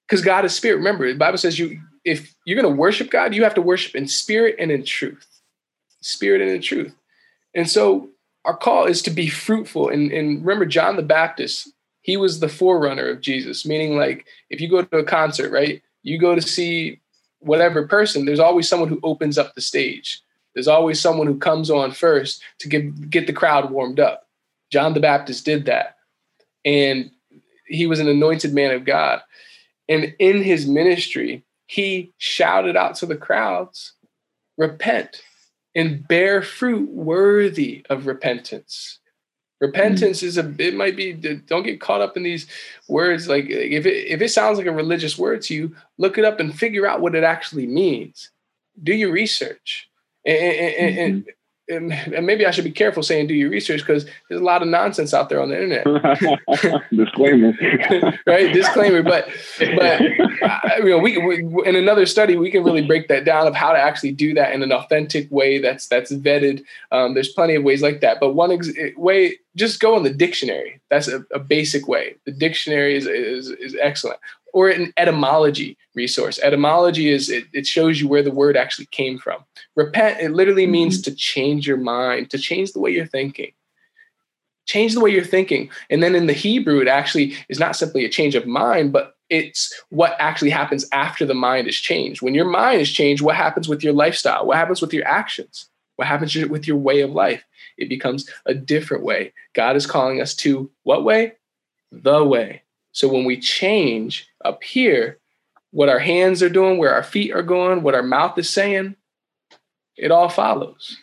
[0.07, 3.33] because God is spirit, remember, the Bible says you if you're going to worship God,
[3.33, 5.36] you have to worship in spirit and in truth
[6.07, 6.95] spirit and in truth.
[7.53, 8.09] And so
[8.45, 9.89] our call is to be fruitful.
[9.89, 11.69] And, and remember, John the Baptist,
[12.01, 15.81] he was the forerunner of Jesus, meaning like if you go to a concert, right?
[16.03, 17.01] You go to see
[17.39, 20.21] whatever person, there's always someone who opens up the stage.
[20.53, 24.27] There's always someone who comes on first to get, get the crowd warmed up.
[24.71, 25.97] John the Baptist did that.
[26.65, 27.11] And
[27.67, 29.21] he was an anointed man of God.
[29.89, 33.93] And in his ministry, he shouted out to the crowds,
[34.57, 35.21] repent,
[35.77, 38.99] and bear fruit worthy of repentance.
[39.61, 42.47] Repentance is a it might be don't get caught up in these
[42.87, 46.25] words like if it if it sounds like a religious word to you, look it
[46.25, 48.31] up and figure out what it actually means.
[48.83, 49.89] Do your research.
[50.25, 50.99] And, and, mm-hmm.
[50.99, 51.25] and,
[51.69, 54.67] and maybe I should be careful saying do your research because there's a lot of
[54.67, 55.83] nonsense out there on the internet.
[56.91, 57.53] Disclaimer,
[58.27, 58.53] right?
[58.53, 59.03] Disclaimer.
[59.03, 59.27] But
[59.75, 63.55] but you know, we, we, in another study we can really break that down of
[63.55, 66.63] how to actually do that in an authentic way that's that's vetted.
[66.91, 70.13] Um, there's plenty of ways like that, but one ex- way just go in the
[70.13, 70.79] dictionary.
[70.89, 72.15] That's a, a basic way.
[72.25, 74.19] The dictionary is, is is excellent
[74.53, 76.39] or an etymology resource.
[76.39, 79.43] Etymology is it, it, shows you where the word actually came from.
[79.75, 80.71] Repent, it literally mm-hmm.
[80.71, 83.51] means to change your mind, to change the way you're thinking.
[84.65, 85.69] Change the way you're thinking.
[85.89, 89.15] And then in the Hebrew, it actually is not simply a change of mind, but
[89.29, 92.21] it's what actually happens after the mind is changed.
[92.21, 94.45] When your mind is changed, what happens with your lifestyle?
[94.45, 95.69] What happens with your actions?
[95.95, 97.43] What happens with your way of life?
[97.77, 99.33] It becomes a different way.
[99.53, 101.33] God is calling us to what way?
[101.91, 102.63] The way.
[102.91, 105.19] So when we change up here,
[105.71, 108.95] what our hands are doing, where our feet are going, what our mouth is saying,
[109.97, 110.97] it all follows.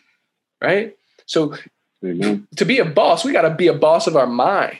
[0.61, 0.97] Right?
[1.25, 1.55] So
[2.03, 2.47] Amen.
[2.55, 4.79] to be a boss, we got to be a boss of our mind,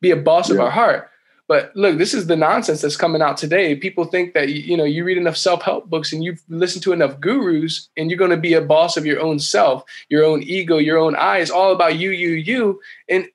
[0.00, 0.56] be a boss yeah.
[0.56, 1.10] of our heart.
[1.48, 3.76] But look, this is the nonsense that's coming out today.
[3.76, 7.20] People think that you know you read enough self-help books and you've listened to enough
[7.20, 10.78] gurus and you're going to be a boss of your own self, your own ego,
[10.78, 11.38] your own I.
[11.38, 13.28] It's all about you, you, you, and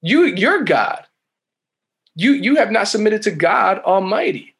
[0.00, 0.24] you.
[0.24, 1.06] You're God
[2.14, 4.54] you you have not submitted to God Almighty.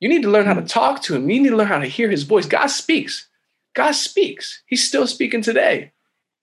[0.00, 1.30] You need to learn how to talk to him.
[1.30, 2.46] You need to learn how to hear his voice.
[2.46, 3.28] God speaks.
[3.74, 4.62] God speaks.
[4.66, 5.92] He's still speaking today.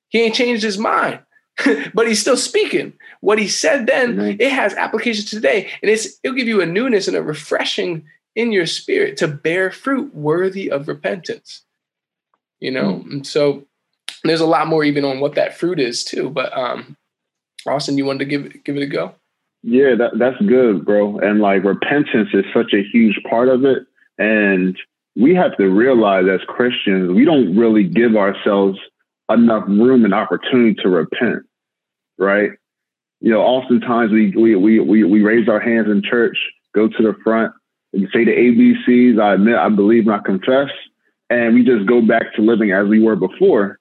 [0.08, 1.20] He ain't changed his mind,
[1.94, 2.94] but he's still speaking.
[3.22, 4.42] What he said then, mm-hmm.
[4.42, 5.70] it has application today.
[5.82, 9.72] And it's it'll give you a newness and a refreshing in your spirit to bear
[9.72, 11.64] fruit worthy of repentance.
[12.60, 13.12] You know, mm.
[13.12, 13.66] and so
[14.24, 16.30] there's a lot more even on what that fruit is too.
[16.30, 16.98] But um,
[17.66, 19.16] Austin, you wanted to give it, give it a go?
[19.62, 21.20] Yeah, that, that's good, bro.
[21.20, 23.80] And like repentance is such a huge part of it.
[24.18, 24.78] And
[25.16, 28.80] we have to realize as Christians, we don't really give ourselves
[29.30, 31.44] enough room and opportunity to repent,
[32.18, 32.52] right?
[33.22, 36.38] You know, oftentimes we we we we, we raise our hands in church,
[36.74, 37.54] go to the front,
[37.94, 40.70] and say the ABCs, I admit, I believe, and I confess,
[41.30, 43.80] and we just go back to living as we were before,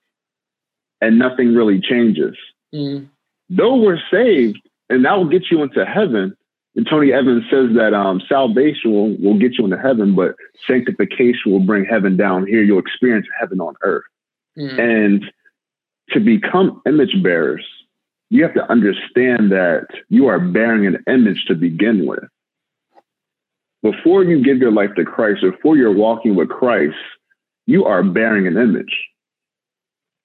[1.01, 2.37] and nothing really changes.
[2.75, 3.09] Mm.
[3.49, 6.37] Though we're saved, and that will get you into heaven.
[6.77, 11.51] And Tony Evans says that um, salvation will, will get you into heaven, but sanctification
[11.53, 12.63] will bring heaven down here.
[12.63, 14.05] You'll experience heaven on earth.
[14.57, 14.79] Mm.
[14.79, 15.25] And
[16.11, 17.65] to become image bearers,
[18.31, 22.25] you have to understand that you are bearing an image to begin with.
[23.83, 26.97] Before you give your life to Christ, before you're walking with Christ,
[27.67, 28.95] you are bearing an image.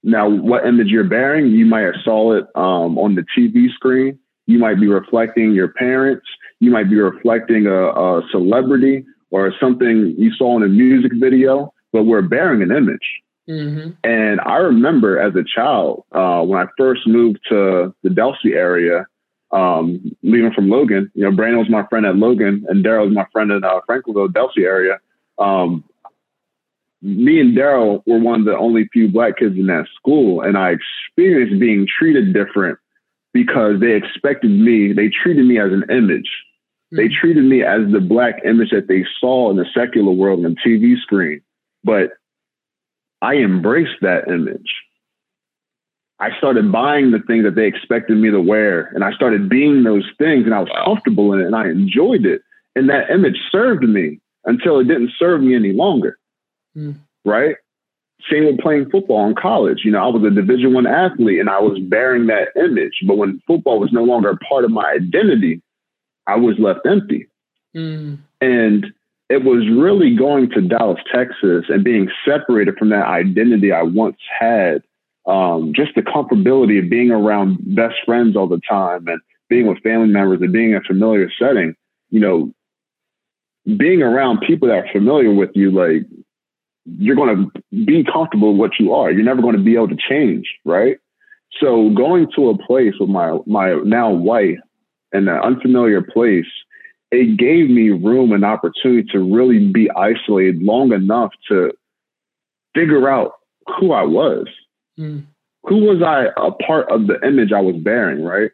[0.04, 4.20] Now, what image you're bearing, you might have saw it um, on the TV screen.
[4.46, 6.26] You might be reflecting your parents.
[6.60, 11.74] You might be reflecting a, a celebrity or something you saw in a music video,
[11.92, 13.22] but we're bearing an image.
[13.50, 13.92] Mm-hmm.
[14.04, 19.08] And I remember as a child, uh, when I first moved to the Delsea area,
[19.52, 23.16] um, leaving from Logan, you know, Brandon was my friend at Logan and Daryl was
[23.16, 25.00] my friend in uh, Franklinville, Delsea area.
[25.38, 25.84] Um,
[27.02, 30.58] me and Daryl were one of the only few black kids in that school, and
[30.58, 32.80] I experienced being treated different
[33.34, 36.30] because they expected me, they treated me as an image.
[36.94, 36.98] Mm-hmm.
[36.98, 40.56] They treated me as the black image that they saw in the secular world on
[40.56, 41.42] the TV screen.
[41.84, 42.12] But
[43.22, 44.72] I embraced that image.
[46.20, 49.84] I started buying the things that they expected me to wear, and I started being
[49.84, 52.42] those things, and I was comfortable in it, and I enjoyed it.
[52.76, 56.18] And that image served me until it didn't serve me any longer.
[56.78, 56.96] Mm.
[57.26, 57.56] Right?
[58.32, 59.82] Same with playing football in college.
[59.84, 63.00] You know, I was a Division One athlete, and I was bearing that image.
[63.06, 65.62] But when football was no longer a part of my identity,
[66.26, 67.28] I was left empty.
[67.76, 68.20] Mm.
[68.40, 68.86] And
[69.30, 74.18] it was really going to Dallas, Texas, and being separated from that identity I once
[74.40, 74.84] had.
[75.26, 79.82] Um, just the comfortability of being around best friends all the time and being with
[79.82, 81.76] family members and being in a familiar setting.
[82.10, 82.54] You know,
[83.78, 86.06] being around people that are familiar with you, like
[86.86, 89.12] you're going to be comfortable with what you are.
[89.12, 90.98] You're never going to be able to change, right?
[91.60, 94.60] So going to a place with my my now wife
[95.14, 96.48] in an unfamiliar place,
[97.12, 101.72] it gave me room and opportunity to really be isolated long enough to
[102.74, 103.34] figure out
[103.80, 104.48] who I was.
[105.00, 105.26] Mm.
[105.66, 108.52] Who was I a part of the image I was bearing, right?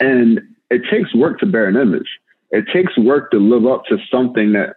[0.00, 2.08] And it takes work to bear an image.
[2.50, 4.76] It takes work to live up to something that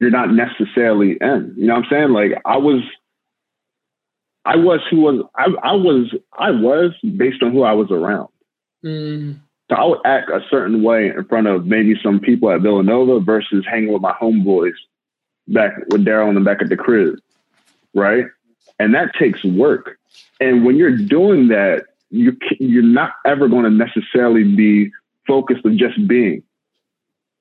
[0.00, 1.54] you're not necessarily in.
[1.56, 2.10] You know what I'm saying?
[2.10, 2.82] Like I was
[4.44, 8.28] I was who was I, I was I was based on who I was around.
[8.84, 9.40] Mm.
[9.68, 13.18] So I would act a certain way in front of maybe some people at Villanova
[13.20, 14.74] versus hanging with my homeboys
[15.48, 17.18] back with Daryl and them back at the crib.
[17.94, 18.26] Right.
[18.78, 19.98] And that takes work.
[20.40, 24.92] And when you're doing that, you you're not ever going to necessarily be
[25.26, 26.42] focused on just being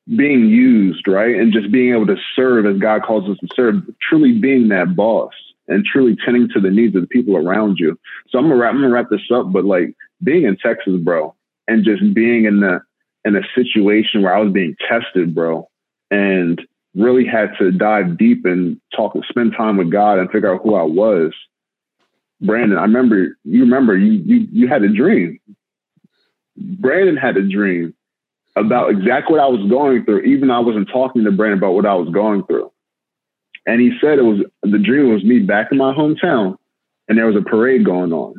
[0.08, 1.36] being used, right?
[1.36, 4.96] And just being able to serve as God calls us to serve, truly being that
[4.96, 5.34] boss
[5.68, 7.98] and truly tending to the needs of the people around you.
[8.30, 11.34] So I'm gonna wrap, I'm gonna wrap this up, but like being in Texas, bro,
[11.68, 12.82] and just being in the
[13.24, 15.68] in a situation where I was being tested, bro,
[16.12, 16.62] and
[16.94, 20.62] really had to dive deep and talk and spend time with God and figure out
[20.62, 21.34] who I was.
[22.42, 25.40] Brandon, I remember you remember you you you had a dream.
[26.58, 27.96] Brandon had a dream
[28.56, 31.74] about exactly what I was going through, even though I wasn't talking to Brandon about
[31.74, 32.72] what I was going through.
[33.66, 36.58] And he said it was the dream was me back in my hometown
[37.08, 38.36] and there was a parade going on.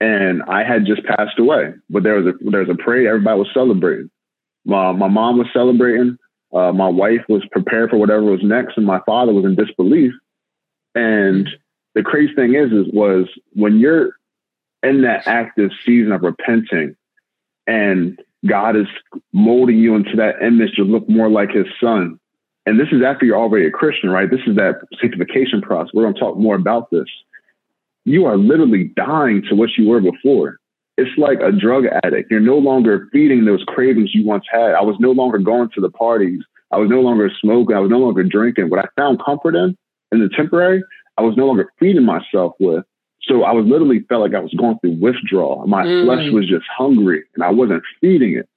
[0.00, 3.38] And I had just passed away, but there was a there was a parade, everybody
[3.38, 4.10] was celebrating.
[4.64, 6.18] My my mom was celebrating,
[6.52, 10.12] uh, my wife was prepared for whatever was next, and my father was in disbelief.
[10.94, 11.48] And
[11.94, 14.12] the crazy thing is, is was when you're
[14.84, 16.94] in that active season of repenting
[17.66, 18.86] and God is
[19.32, 22.18] molding you into that image to look more like his son.
[22.66, 24.30] And this is after you're already a Christian, right?
[24.30, 25.90] This is that sanctification process.
[25.94, 27.06] We're going to talk more about this.
[28.04, 30.58] You are literally dying to what you were before.
[30.96, 32.30] It's like a drug addict.
[32.30, 34.74] You're no longer feeding those cravings you once had.
[34.74, 36.40] I was no longer going to the parties.
[36.70, 37.76] I was no longer smoking.
[37.76, 38.68] I was no longer drinking.
[38.68, 39.76] What I found comfort in,
[40.12, 40.82] in the temporary,
[41.16, 42.84] I was no longer feeding myself with.
[43.28, 45.66] So I was literally felt like I was going through withdrawal.
[45.66, 46.04] My mm.
[46.04, 48.48] flesh was just hungry and I wasn't feeding it.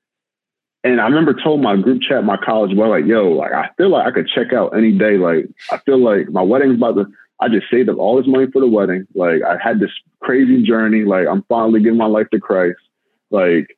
[0.83, 3.89] And I remember told my group chat, my college, well, like, yo, like I feel
[3.89, 5.17] like I could check out any day.
[5.17, 7.05] Like I feel like my wedding's about to.
[7.39, 9.05] I just saved up all this money for the wedding.
[9.13, 9.91] Like I had this
[10.21, 11.03] crazy journey.
[11.03, 12.79] Like I'm finally giving my life to Christ.
[13.29, 13.77] Like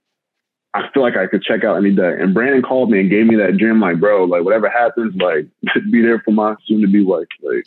[0.74, 2.16] I feel like I could check out any day.
[2.20, 3.80] And Brandon called me and gave me that dream.
[3.80, 5.48] Like, bro, like whatever happens, like
[5.92, 7.28] be there for my soon to be wife.
[7.42, 7.66] Like,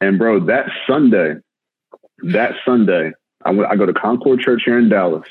[0.00, 1.36] and bro, that Sunday,
[2.22, 3.12] that Sunday,
[3.44, 3.70] I went.
[3.70, 5.28] I go to Concord Church here in Dallas.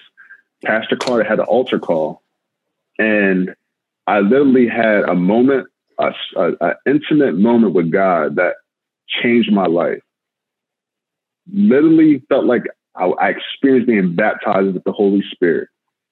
[0.63, 2.21] Pastor Carter had an altar call,
[2.97, 3.55] and
[4.07, 5.67] I literally had a moment,
[5.99, 8.55] a, a, a intimate moment with God that
[9.07, 10.01] changed my life.
[11.51, 12.63] Literally felt like
[12.95, 15.69] I, I experienced being baptized with the Holy Spirit.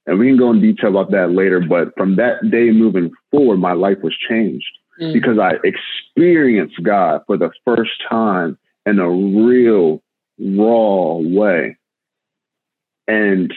[0.07, 1.59] And we can go in detail about that later.
[1.59, 4.65] But from that day moving forward, my life was changed
[4.99, 5.13] mm.
[5.13, 10.01] because I experienced God for the first time in a real,
[10.42, 11.78] raw way.
[13.08, 13.54] And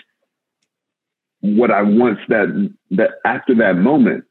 [1.41, 4.25] what I once that that after that moment,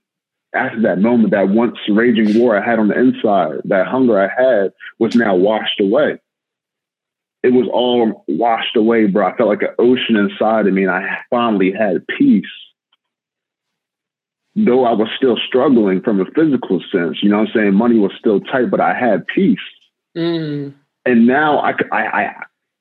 [0.54, 4.28] after that moment, that once raging war I had on the inside, that hunger I
[4.28, 6.20] had was now washed away.
[7.44, 9.28] It was all washed away, bro.
[9.28, 12.46] I felt like an ocean inside of me, and I finally had peace.
[14.56, 17.74] Though I was still struggling from a physical sense, you know what I'm saying?
[17.74, 19.58] Money was still tight, but I had peace.
[20.16, 20.76] Mm.
[21.06, 22.36] And now I, I, I,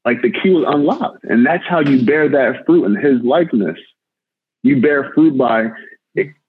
[0.05, 1.25] like the key was unlocked.
[1.25, 3.79] And that's how you bear that fruit in his likeness.
[4.63, 5.71] You bear fruit by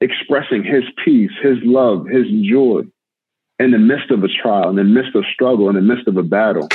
[0.02, 2.84] expressing his peace, his love, his joy
[3.60, 6.18] in the midst of a trial, in the midst of struggle, in the midst of
[6.18, 6.68] a battle.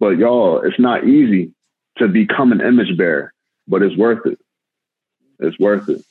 [0.00, 1.52] But y'all, it's not easy
[1.98, 3.32] to become an image bearer,
[3.68, 4.38] but it's worth it.
[5.38, 6.04] It's worth it.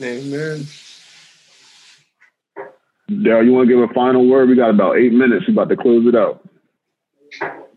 [0.00, 0.66] Amen.
[3.10, 4.48] Daryl, you want to give a final word?
[4.48, 5.46] We got about eight minutes.
[5.46, 6.46] We're about to close it out.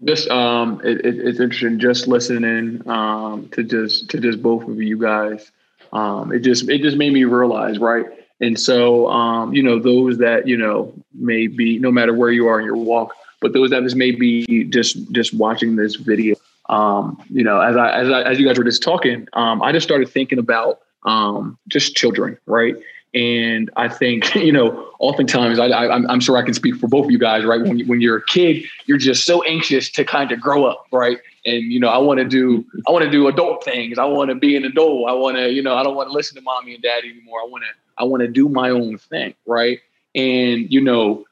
[0.04, 4.82] Just um, it, it, it's interesting just listening um, to just to just both of
[4.82, 5.52] you guys.
[5.92, 8.06] Um, it just it just made me realize, right?
[8.40, 12.48] And so, um, you know, those that you know may be no matter where you
[12.48, 16.36] are in your walk, but those that may be just just watching this video,
[16.70, 19.72] um, you know, as I as I, as you guys were just talking, um, I
[19.72, 22.76] just started thinking about um, just children, right?
[23.14, 27.06] And I think, you know, oftentimes I, I, I'm sure I can speak for both
[27.06, 27.62] of you guys, right?
[27.62, 31.20] When, when you're a kid, you're just so anxious to kind of grow up, right?
[31.46, 33.98] And, you know, I want to do, I want to do adult things.
[33.98, 35.10] I want to be an adult.
[35.10, 37.40] I want to, you know, I don't want to listen to mommy and daddy anymore.
[37.42, 39.80] I want to, I want to do my own thing, right?
[40.14, 41.26] And, you know,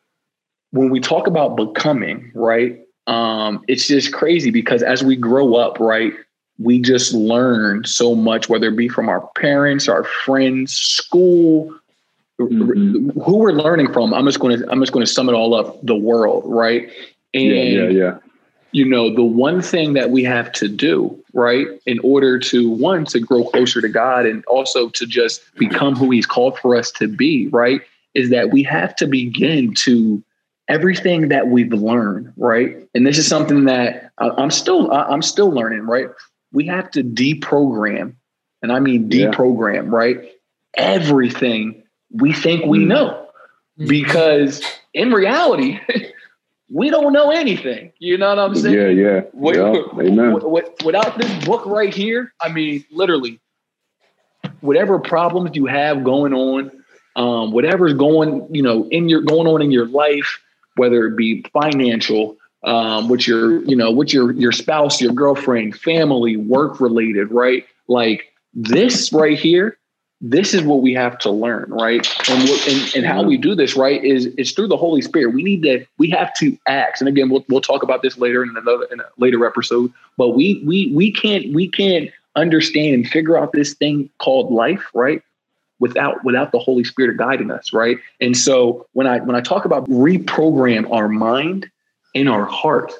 [0.71, 2.79] when we talk about becoming, right?
[3.07, 6.13] Um, it's just crazy because as we grow up, right,
[6.57, 11.73] we just learn so much, whether it be from our parents, our friends, school,
[12.39, 13.19] mm-hmm.
[13.19, 14.13] who we're learning from.
[14.13, 16.89] I'm just going to I'm just going to sum it all up: the world, right?
[17.33, 18.17] And yeah, yeah, yeah.
[18.71, 23.05] You know, the one thing that we have to do, right, in order to one
[23.05, 26.91] to grow closer to God and also to just become who He's called for us
[26.93, 27.81] to be, right,
[28.15, 30.21] is that we have to begin to
[30.67, 32.75] everything that we've learned, right?
[32.95, 36.09] And this is something that I'm still I'm still learning, right?
[36.55, 38.15] We have to deprogram,
[38.61, 39.95] and I mean deprogram, yeah.
[39.95, 40.31] right?
[40.75, 42.87] Everything we think we mm.
[42.87, 43.27] know.
[43.79, 43.89] Mm.
[43.89, 45.79] Because in reality,
[46.69, 47.91] we don't know anything.
[47.99, 48.75] You know what I'm saying?
[48.75, 49.21] Yeah, yeah.
[49.33, 49.83] What, yeah.
[49.99, 50.39] Amen.
[50.83, 53.41] without this book right here, I mean, literally,
[54.61, 56.71] whatever problems you have going on,
[57.17, 60.39] um, whatever's going, you know, in your going on in your life,
[60.75, 65.75] whether it be financial, um, with your, you know, with your your spouse, your girlfriend,
[65.77, 67.65] family, work related, right?
[67.87, 69.77] Like this right here,
[70.19, 72.07] this is what we have to learn, right?
[72.29, 75.33] And what, and, and how we do this, right, is it's through the Holy Spirit.
[75.35, 77.01] We need to, we have to act.
[77.01, 79.93] And again, we'll we'll talk about this later in another in a later episode.
[80.17, 84.83] But we we we can't we can't understand and figure out this thing called life,
[84.93, 85.21] right?
[85.79, 89.65] without without the holy spirit guiding us right and so when i when i talk
[89.65, 91.69] about reprogram our mind
[92.15, 92.93] in our heart.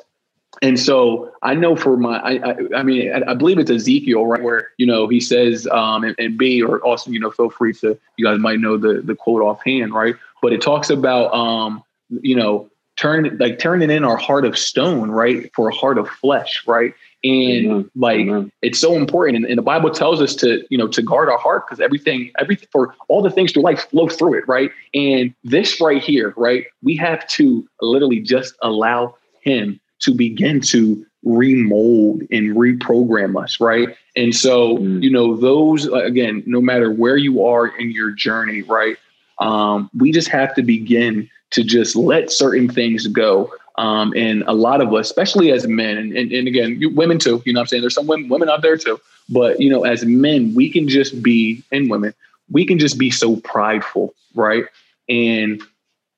[0.61, 4.26] And so I know for my, I, I, I mean, I, I, believe it's Ezekiel,
[4.26, 7.49] right, where you know he says, um, and, and B, or also you know, feel
[7.49, 10.16] free to, you guys might know the the quote offhand, right?
[10.41, 11.84] But it talks about, um,
[12.22, 16.07] you know, turn like turning in our heart of stone, right, for a heart of
[16.07, 16.93] flesh, right?
[17.26, 17.91] And Amen.
[17.95, 18.51] like Amen.
[18.61, 21.39] it's so important, and, and, the Bible tells us to, you know, to guard our
[21.39, 24.69] heart because everything, everything for all the things through life flow through it, right?
[24.93, 31.03] And this right here, right, we have to literally just allow him to begin to
[31.23, 33.89] remold and reprogram us, right?
[34.15, 35.01] And so, mm.
[35.01, 38.97] you know, those again, no matter where you are in your journey, right?
[39.39, 43.51] Um, we just have to begin to just let certain things go.
[43.78, 47.19] Um, and a lot of us, especially as men, and, and, and again, you, women
[47.19, 47.82] too, you know what I'm saying?
[47.82, 48.99] There's some women, women out there too.
[49.28, 52.13] But, you know, as men, we can just be, and women,
[52.49, 54.65] we can just be so prideful, right?
[55.09, 55.61] And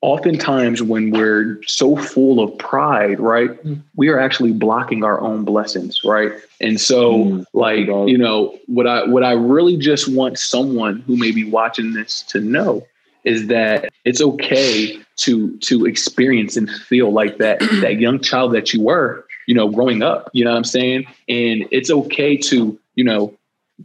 [0.00, 3.82] oftentimes when we're so full of pride, right, mm.
[3.96, 6.32] we are actually blocking our own blessings, right?
[6.60, 7.44] And so mm.
[7.52, 11.94] like, you know, what I what I really just want someone who may be watching
[11.94, 12.86] this to know
[13.28, 18.72] is that it's okay to to experience and feel like that that young child that
[18.72, 21.04] you were, you know, growing up, you know what I'm saying?
[21.28, 23.36] And it's okay to, you know,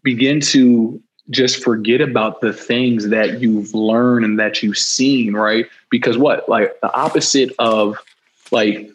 [0.02, 5.66] begin to just forget about the things that you've learned and that you've seen, right?
[5.90, 7.98] Because what, like the opposite of
[8.52, 8.90] like,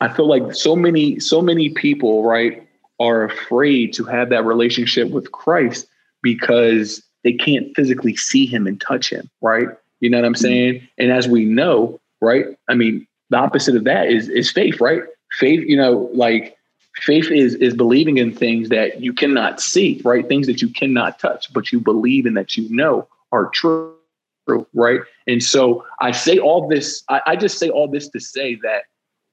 [0.00, 2.66] I feel like so many, so many people, right,
[2.98, 5.86] are afraid to have that relationship with Christ
[6.22, 9.68] because they can't physically see him and touch him, right?
[10.00, 10.42] You know what I'm mm-hmm.
[10.42, 10.88] saying?
[10.98, 12.46] And as we know, right?
[12.68, 15.02] I mean, the opposite of that is is faith, right?
[15.38, 16.56] Faith, you know, like
[17.02, 21.18] faith is is believing in things that you cannot see right things that you cannot
[21.18, 23.94] touch but you believe in that you know are true
[24.74, 28.54] right and so i say all this I, I, just say all this to say
[28.62, 28.84] that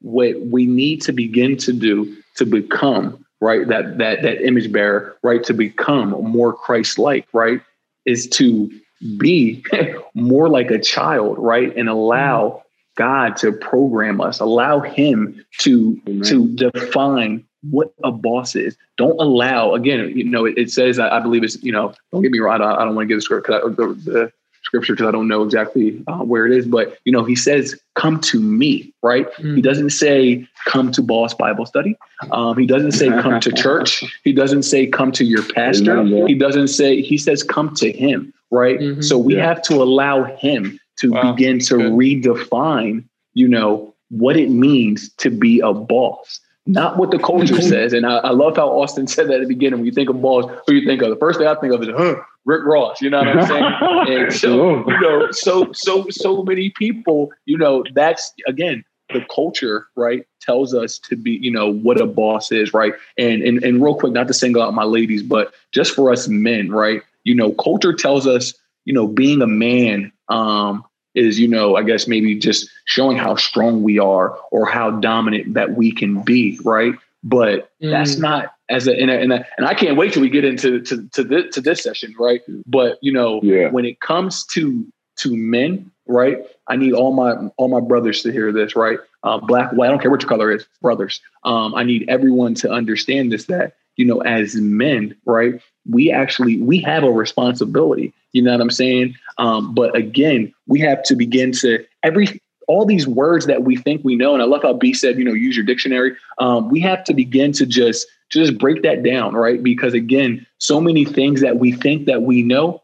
[0.02, 5.16] what we need to begin to do to become right that that that image bearer
[5.24, 7.62] right to become more christ-like right
[8.06, 8.70] is to
[9.18, 9.64] be
[10.14, 12.64] more like a child right and allow
[12.96, 16.24] God to program us, allow Him to Amen.
[16.24, 18.78] to define what a boss is.
[18.98, 22.22] Don't allow, again, you know, it, it says, I, I, believe it's, you know, don't
[22.22, 24.32] get me wrong, I, I don't want to give the scripture, the, the
[24.64, 27.80] scripture because I don't know exactly uh, where it is, but, you know, he says,
[27.96, 29.32] come to me, right?
[29.36, 29.56] Mm.
[29.56, 31.98] He doesn't say, come to boss Bible study.
[32.32, 34.04] Um, he doesn't say, come to church.
[34.24, 36.04] He doesn't say, come to your pastor.
[36.28, 38.80] He doesn't say, he says, come to him, right?
[38.80, 39.02] Mm-hmm.
[39.02, 39.48] So we yeah.
[39.48, 41.34] have to allow him to wow.
[41.34, 41.92] begin to Good.
[41.92, 47.94] redefine, you know, what it means to be a boss not what the culture says.
[47.94, 49.80] And I, I, love how Austin said that at the beginning.
[49.80, 51.10] When you think of balls, who you think of?
[51.10, 53.02] The first thing I think of is huh, Rick Ross.
[53.02, 53.48] You know what I'm
[54.08, 54.24] saying?
[54.24, 59.88] and so you know, so so so many people, you know, that's again the culture,
[59.96, 60.26] right?
[60.42, 62.94] Tells us to be, you know, what a boss is, right?
[63.18, 66.28] And and and real quick, not to single out my ladies, but just for us
[66.28, 67.02] men, right?
[67.24, 68.54] You know, culture tells us,
[68.86, 70.84] you know, being a man, um,
[71.16, 75.54] is, you know, I guess maybe just showing how strong we are or how dominant
[75.54, 76.94] that we can be, right?
[77.24, 77.92] But mm.
[77.92, 80.44] that's not as a and, a, and, a, and I can't wait till we get
[80.44, 82.42] into to to this, to this session, right?
[82.66, 83.70] But you know, yeah.
[83.70, 84.86] when it comes to
[85.18, 86.40] to men, right?
[86.68, 89.00] I need all my all my brothers to hear this, right?
[89.24, 91.22] Uh, black, white, I don't care what your color is, brothers.
[91.44, 95.62] Um, I need everyone to understand this that you know, as men, right?
[95.90, 98.14] We actually we have a responsibility.
[98.32, 99.16] You know what I'm saying?
[99.38, 104.04] Um, but again, we have to begin to every all these words that we think
[104.04, 104.34] we know.
[104.34, 106.16] And I love how B said, you know, use your dictionary.
[106.40, 109.62] Um, we have to begin to just just break that down, right?
[109.62, 112.82] Because again, so many things that we think that we know,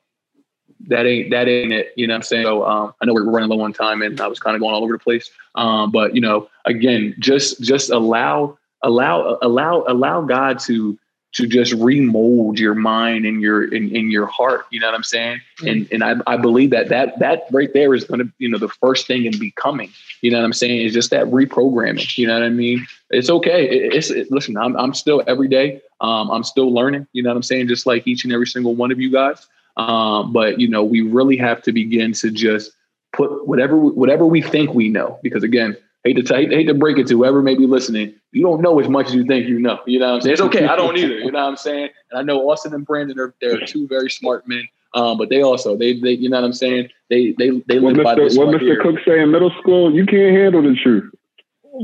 [0.88, 1.94] that ain't that ain't it.
[1.96, 2.46] You know what I'm saying?
[2.46, 4.74] So um, I know we're running low on time and I was kind of going
[4.74, 5.32] all over the place.
[5.56, 10.98] Um, but you know, again, just just allow allow allow allow God to
[11.32, 15.04] to just remold your mind and your in, in your heart you know what i'm
[15.04, 15.40] saying?
[15.60, 15.68] Mm-hmm.
[15.68, 18.58] and and I, I believe that that that right there is going to you know
[18.58, 20.82] the first thing in becoming you know what i'm saying?
[20.82, 22.86] Is just that reprogramming you know what i mean?
[23.12, 27.08] It's okay it, it's it, listen I'm, I'm still every day um, i'm still learning
[27.14, 27.68] you know what i'm saying?
[27.68, 29.48] Just like each and every single one of you guys.
[29.78, 32.72] Um, but you know we really have to begin to just
[33.14, 36.98] put whatever whatever we think we know because again hate to hate, hate to break
[36.98, 38.14] it to whoever may be listening.
[38.32, 39.80] You don't know as much as you think you know.
[39.86, 40.34] You know what I'm saying?
[40.34, 40.66] It's okay.
[40.68, 41.20] I don't either.
[41.20, 41.90] You know what I'm saying?
[42.12, 44.68] And I know Austin and Brandon are they're two very smart men.
[44.96, 46.90] Um, but they also they they you know what I'm saying?
[47.10, 48.18] They they they live what by Mr.
[48.18, 48.38] this.
[48.38, 48.62] What Mr.
[48.62, 48.82] Here.
[48.82, 49.94] Cook say in middle school?
[49.94, 51.14] You can't handle the truth.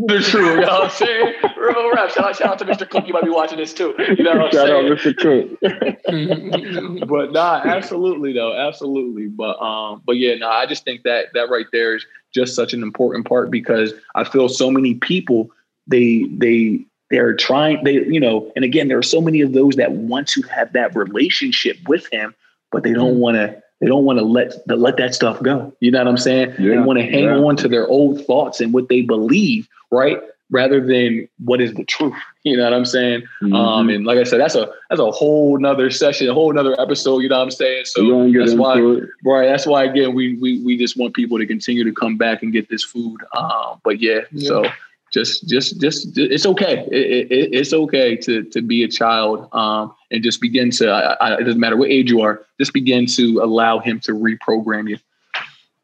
[0.08, 1.34] The truth, you know what I'm saying?
[1.58, 2.10] Real rap.
[2.10, 2.90] Shout out, shout out to Mr.
[2.90, 3.08] Cook.
[3.08, 3.94] You might be watching this too.
[4.18, 4.98] You know what I'm shout saying?
[4.98, 7.00] Shout out Mr.
[7.00, 7.08] Cook.
[7.08, 9.28] but nah, absolutely though, absolutely.
[9.28, 12.06] But um, but yeah, no, nah, I just think that that right there is
[12.36, 15.50] just such an important part because I feel so many people
[15.88, 19.76] they they they're trying they you know and again there are so many of those
[19.76, 22.36] that want to have that relationship with him
[22.72, 23.20] but they don't mm.
[23.20, 26.18] want to they don't want to let let that stuff go you know what i'm
[26.18, 27.36] saying yeah, they want to hang yeah.
[27.36, 30.20] on to their old thoughts and what they believe right
[30.50, 32.14] rather than what is the truth.
[32.46, 33.24] You know what I'm saying?
[33.42, 33.56] Um, mm-hmm.
[33.56, 36.80] Um, and like I said, that's a that's a whole nother session, a whole nother
[36.80, 37.20] episode.
[37.20, 37.86] You know what I'm saying?
[37.86, 39.10] So that's why, it.
[39.24, 39.48] right?
[39.48, 42.54] That's why again we we we just want people to continue to come back and
[42.54, 43.20] get this food.
[43.36, 44.48] Um, but yeah, yeah.
[44.48, 44.66] so
[45.12, 46.86] just just just it's okay.
[46.92, 50.90] It, it, it's okay to to be a child um, and just begin to.
[50.90, 52.46] I, I, it doesn't matter what age you are.
[52.60, 55.00] Just begin to allow him to reprogram you.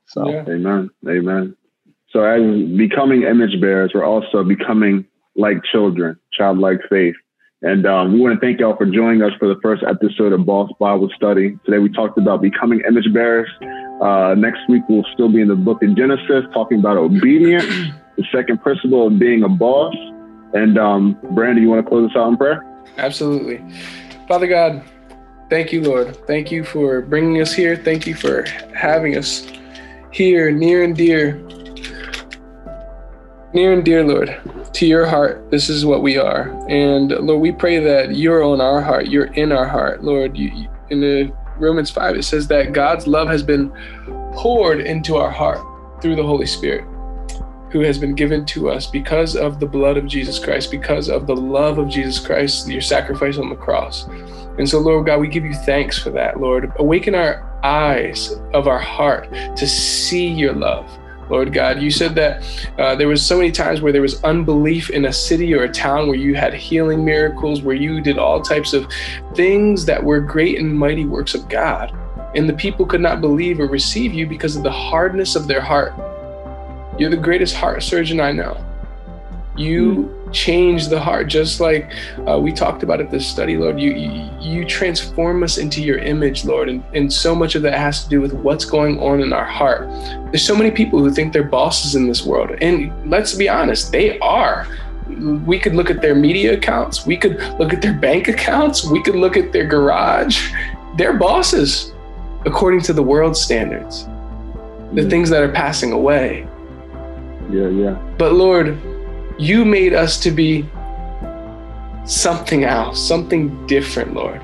[0.05, 0.43] So, yeah.
[0.47, 1.55] amen, amen.
[2.09, 2.41] So as
[2.77, 5.05] becoming image bearers, we're also becoming
[5.41, 7.15] like children, childlike faith.
[7.63, 10.45] And um, we want to thank y'all for joining us for the first episode of
[10.45, 11.59] Boss Bible Study.
[11.65, 13.49] Today we talked about becoming image bearers.
[14.01, 17.65] Uh, next week we'll still be in the book of Genesis, talking about obedience,
[18.17, 19.95] the second principle of being a boss.
[20.53, 22.65] And um, Brandon, you want to close us out in prayer?
[22.97, 23.63] Absolutely.
[24.27, 24.83] Father God,
[25.49, 26.15] thank you, Lord.
[26.25, 27.75] Thank you for bringing us here.
[27.75, 28.43] Thank you for
[28.75, 29.47] having us
[30.11, 31.39] here, near and dear.
[33.53, 34.39] Near and dear, Lord
[34.73, 36.49] to your heart, this is what we are.
[36.69, 40.03] And Lord, we pray that you're on our heart, you're in our heart.
[40.03, 43.71] Lord, you, in the Romans 5, it says that God's love has been
[44.33, 45.61] poured into our heart
[46.01, 46.85] through the Holy Spirit,
[47.69, 51.27] who has been given to us because of the blood of Jesus Christ, because of
[51.27, 54.07] the love of Jesus Christ, your sacrifice on the cross.
[54.57, 56.71] And so, Lord God, we give you thanks for that, Lord.
[56.77, 60.89] Awaken our eyes of our heart to see your love
[61.31, 61.81] Lord God.
[61.81, 62.43] You said that
[62.77, 65.71] uh, there was so many times where there was unbelief in a city or a
[65.71, 68.91] town where you had healing miracles, where you did all types of
[69.33, 71.97] things that were great and mighty works of God.
[72.35, 75.61] And the people could not believe or receive you because of the hardness of their
[75.61, 75.93] heart.
[76.99, 78.57] You're the greatest heart surgeon I know.
[79.55, 81.91] You change the heart, just like
[82.27, 83.79] uh, we talked about at this study, Lord.
[83.79, 87.77] You, you, you transform us into your image, Lord, and, and so much of that
[87.77, 89.89] has to do with what's going on in our heart.
[90.31, 93.91] There's so many people who think they're bosses in this world, and let's be honest,
[93.91, 94.67] they are.
[95.45, 99.03] We could look at their media accounts, we could look at their bank accounts, we
[99.03, 100.53] could look at their garage.
[100.95, 101.93] They're bosses
[102.45, 104.05] according to the world standards,
[104.93, 105.09] the mm.
[105.09, 106.47] things that are passing away.
[107.49, 107.91] Yeah, yeah.
[108.17, 108.79] But Lord,
[109.41, 110.69] you made us to be
[112.05, 114.39] something else, something different, Lord.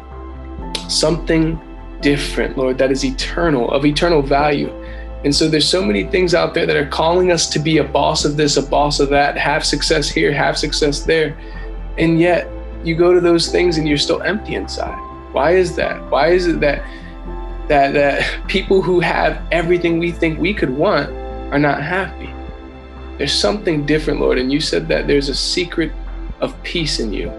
[0.90, 1.62] Something
[2.02, 4.74] different, Lord, that is eternal, of eternal value.
[5.24, 7.84] And so there's so many things out there that are calling us to be a
[7.84, 11.38] boss of this, a boss of that, have success here, have success there.
[12.00, 12.50] And yet
[12.84, 14.98] you go to those things and you're still empty inside.
[15.32, 16.10] Why is that?
[16.10, 16.84] Why is it that
[17.68, 21.12] that that people who have everything we think we could want
[21.54, 22.34] are not happy?
[23.18, 24.38] There's something different, Lord.
[24.38, 25.92] And you said that there's a secret
[26.40, 27.30] of peace in you.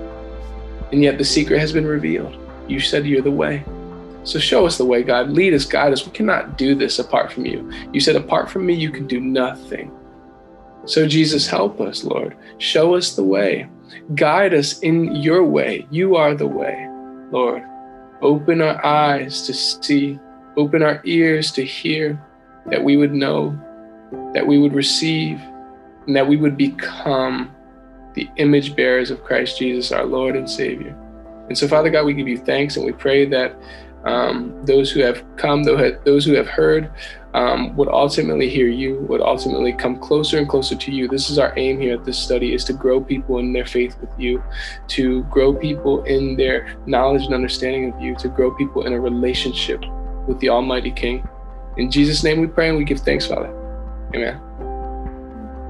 [0.92, 2.36] And yet the secret has been revealed.
[2.66, 3.64] You said you're the way.
[4.24, 5.30] So show us the way, God.
[5.30, 6.04] Lead us, guide us.
[6.04, 7.70] We cannot do this apart from you.
[7.92, 9.90] You said, apart from me, you can do nothing.
[10.84, 12.36] So, Jesus, help us, Lord.
[12.58, 13.68] Show us the way.
[14.14, 15.86] Guide us in your way.
[15.90, 16.86] You are the way,
[17.30, 17.62] Lord.
[18.20, 20.18] Open our eyes to see,
[20.56, 22.22] open our ears to hear,
[22.66, 23.58] that we would know,
[24.34, 25.40] that we would receive,
[26.08, 27.54] and that we would become
[28.14, 30.96] the image bearers of Christ Jesus, our Lord and Savior.
[31.48, 33.54] And so, Father God, we give you thanks and we pray that
[34.04, 36.90] um, those who have come, those who have heard,
[37.34, 41.08] um, would ultimately hear you, would ultimately come closer and closer to you.
[41.08, 43.96] This is our aim here at this study: is to grow people in their faith
[44.00, 44.42] with you,
[44.88, 49.00] to grow people in their knowledge and understanding of you, to grow people in a
[49.00, 49.84] relationship
[50.26, 51.28] with the Almighty King.
[51.76, 53.54] In Jesus' name, we pray and we give thanks, Father.
[54.14, 54.40] Amen.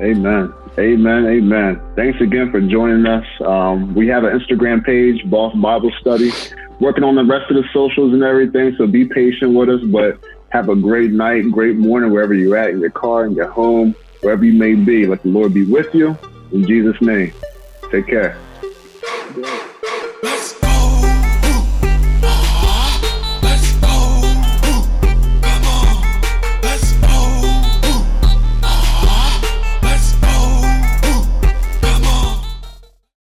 [0.01, 0.53] Amen.
[0.78, 1.26] Amen.
[1.26, 1.80] Amen.
[1.96, 3.26] Thanks again for joining us.
[3.40, 6.30] Um, we have an Instagram page, Boss Bible Study.
[6.78, 9.80] Working on the rest of the socials and everything, so be patient with us.
[9.82, 10.18] But
[10.51, 13.96] have a great night, great morning, wherever you're at, in your car, in your home,
[14.20, 15.07] wherever you may be.
[15.07, 16.16] Let the Lord be with you.
[16.53, 17.32] In Jesus' name,
[17.90, 18.38] take care.